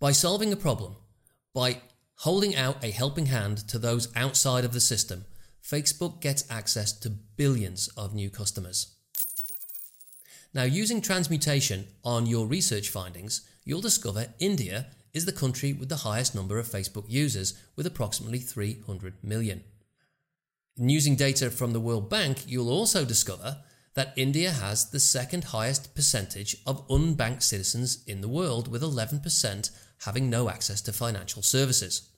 By 0.00 0.12
solving 0.12 0.52
a 0.52 0.56
problem, 0.56 0.96
by 1.54 1.82
holding 2.16 2.56
out 2.56 2.82
a 2.82 2.90
helping 2.90 3.26
hand 3.26 3.58
to 3.68 3.78
those 3.78 4.08
outside 4.16 4.64
of 4.64 4.72
the 4.72 4.80
system, 4.80 5.24
Facebook 5.62 6.20
gets 6.20 6.50
access 6.50 6.92
to 7.00 7.10
billions 7.10 7.88
of 7.96 8.14
new 8.14 8.30
customers. 8.30 8.94
Now, 10.52 10.64
using 10.64 11.00
transmutation 11.00 11.86
on 12.02 12.26
your 12.26 12.46
research 12.46 12.88
findings, 12.88 13.42
you'll 13.64 13.80
discover 13.80 14.28
India 14.40 14.86
is 15.12 15.26
the 15.26 15.32
country 15.32 15.72
with 15.72 15.88
the 15.88 15.96
highest 15.96 16.34
number 16.34 16.58
of 16.58 16.66
Facebook 16.66 17.04
users, 17.08 17.54
with 17.76 17.86
approximately 17.86 18.38
300 18.38 19.14
million. 19.22 19.62
And 20.78 20.90
using 20.90 21.16
data 21.16 21.50
from 21.50 21.72
the 21.72 21.80
World 21.80 22.08
Bank, 22.08 22.44
you'll 22.46 22.70
also 22.70 23.04
discover 23.04 23.58
that 23.94 24.14
India 24.16 24.52
has 24.52 24.90
the 24.90 25.00
second 25.00 25.44
highest 25.44 25.92
percentage 25.94 26.56
of 26.64 26.86
unbanked 26.86 27.42
citizens 27.42 28.04
in 28.06 28.20
the 28.20 28.28
world, 28.28 28.68
with 28.68 28.82
11% 28.82 29.70
having 30.04 30.30
no 30.30 30.48
access 30.48 30.80
to 30.82 30.92
financial 30.92 31.42
services. 31.42 32.08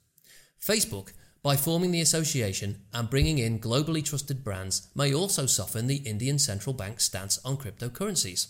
Facebook, 0.63 1.11
by 1.41 1.55
forming 1.55 1.89
the 1.89 2.01
association 2.01 2.83
and 2.93 3.09
bringing 3.09 3.39
in 3.39 3.59
globally 3.59 4.05
trusted 4.05 4.43
brands, 4.43 4.89
may 4.93 5.11
also 5.11 5.47
soften 5.47 5.87
the 5.87 5.95
Indian 5.95 6.37
central 6.37 6.73
bank's 6.73 7.05
stance 7.05 7.39
on 7.43 7.57
cryptocurrencies. 7.57 8.49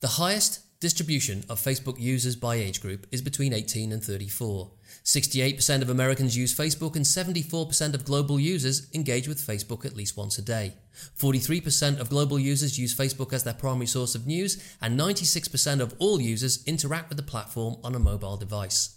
The 0.00 0.08
highest 0.08 0.60
distribution 0.86 1.42
of 1.48 1.60
Facebook 1.60 1.98
users 1.98 2.36
by 2.36 2.54
age 2.54 2.80
group 2.80 3.08
is 3.10 3.20
between 3.20 3.52
18 3.52 3.90
and 3.90 4.00
34. 4.00 4.70
68% 5.02 5.82
of 5.82 5.90
Americans 5.90 6.36
use 6.36 6.54
Facebook 6.54 6.94
and 6.94 7.04
74% 7.04 7.92
of 7.92 8.04
global 8.04 8.38
users 8.38 8.86
engage 8.94 9.26
with 9.26 9.44
Facebook 9.44 9.84
at 9.84 9.96
least 9.96 10.16
once 10.16 10.38
a 10.38 10.42
day. 10.42 10.74
43% 11.18 11.98
of 11.98 12.08
global 12.08 12.38
users 12.38 12.78
use 12.78 12.94
Facebook 12.94 13.32
as 13.32 13.42
their 13.42 13.52
primary 13.52 13.86
source 13.86 14.14
of 14.14 14.28
news, 14.28 14.62
and 14.80 14.96
96% 14.96 15.80
of 15.80 15.92
all 15.98 16.20
users 16.20 16.62
interact 16.66 17.08
with 17.08 17.18
the 17.18 17.32
platform 17.32 17.78
on 17.82 17.96
a 17.96 17.98
mobile 17.98 18.36
device. 18.36 18.96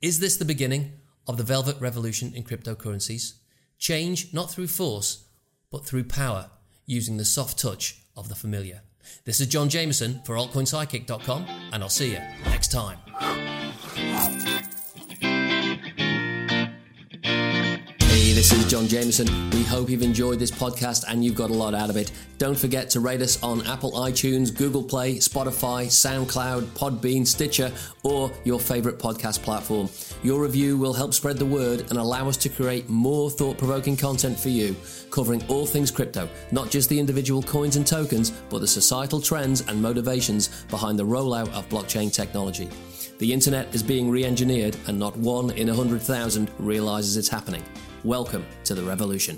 Is 0.00 0.20
this 0.20 0.36
the 0.36 0.44
beginning 0.44 0.92
of 1.26 1.38
the 1.38 1.42
velvet 1.42 1.80
revolution 1.80 2.34
in 2.36 2.44
cryptocurrencies? 2.44 3.32
Change 3.80 4.32
not 4.32 4.52
through 4.52 4.68
force, 4.68 5.24
but 5.72 5.84
through 5.84 6.04
power, 6.04 6.50
using 6.86 7.16
the 7.16 7.24
soft 7.24 7.58
touch 7.58 8.00
of 8.16 8.28
the 8.28 8.36
familiar. 8.36 8.82
This 9.24 9.40
is 9.40 9.46
John 9.48 9.68
Jameson 9.68 10.20
for 10.24 10.36
altcoinsidekick.com, 10.36 11.46
and 11.72 11.82
I'll 11.82 11.88
see 11.88 12.12
you 12.12 12.20
next 12.44 12.70
time. 12.72 12.98
This 18.36 18.52
is 18.52 18.66
John 18.66 18.86
Jameson. 18.86 19.48
We 19.52 19.62
hope 19.62 19.88
you've 19.88 20.02
enjoyed 20.02 20.38
this 20.38 20.50
podcast 20.50 21.04
and 21.08 21.24
you've 21.24 21.34
got 21.34 21.48
a 21.48 21.54
lot 21.54 21.74
out 21.74 21.88
of 21.88 21.96
it. 21.96 22.12
Don't 22.36 22.58
forget 22.58 22.90
to 22.90 23.00
rate 23.00 23.22
us 23.22 23.42
on 23.42 23.66
Apple 23.66 23.92
iTunes, 23.92 24.54
Google 24.54 24.82
Play, 24.82 25.14
Spotify, 25.14 25.86
SoundCloud, 25.86 26.64
Podbean, 26.74 27.26
Stitcher, 27.26 27.72
or 28.02 28.30
your 28.44 28.60
favorite 28.60 28.98
podcast 28.98 29.42
platform. 29.42 29.88
Your 30.22 30.42
review 30.42 30.76
will 30.76 30.92
help 30.92 31.14
spread 31.14 31.38
the 31.38 31.46
word 31.46 31.80
and 31.88 31.92
allow 31.92 32.28
us 32.28 32.36
to 32.36 32.50
create 32.50 32.90
more 32.90 33.30
thought 33.30 33.56
provoking 33.56 33.96
content 33.96 34.38
for 34.38 34.50
you, 34.50 34.76
covering 35.10 35.42
all 35.48 35.64
things 35.64 35.90
crypto, 35.90 36.28
not 36.52 36.68
just 36.68 36.90
the 36.90 37.00
individual 37.00 37.42
coins 37.42 37.76
and 37.76 37.86
tokens, 37.86 38.32
but 38.50 38.58
the 38.58 38.68
societal 38.68 39.18
trends 39.18 39.62
and 39.62 39.80
motivations 39.80 40.64
behind 40.64 40.98
the 40.98 41.06
rollout 41.06 41.50
of 41.54 41.66
blockchain 41.70 42.12
technology. 42.12 42.68
The 43.16 43.32
internet 43.32 43.74
is 43.74 43.82
being 43.82 44.10
re 44.10 44.26
engineered, 44.26 44.76
and 44.88 44.98
not 44.98 45.16
one 45.16 45.52
in 45.52 45.70
a 45.70 45.74
hundred 45.74 46.02
thousand 46.02 46.50
realizes 46.58 47.16
it's 47.16 47.30
happening. 47.30 47.62
Welcome 48.06 48.46
to 48.62 48.74
the 48.76 48.84
revolution. 48.84 49.36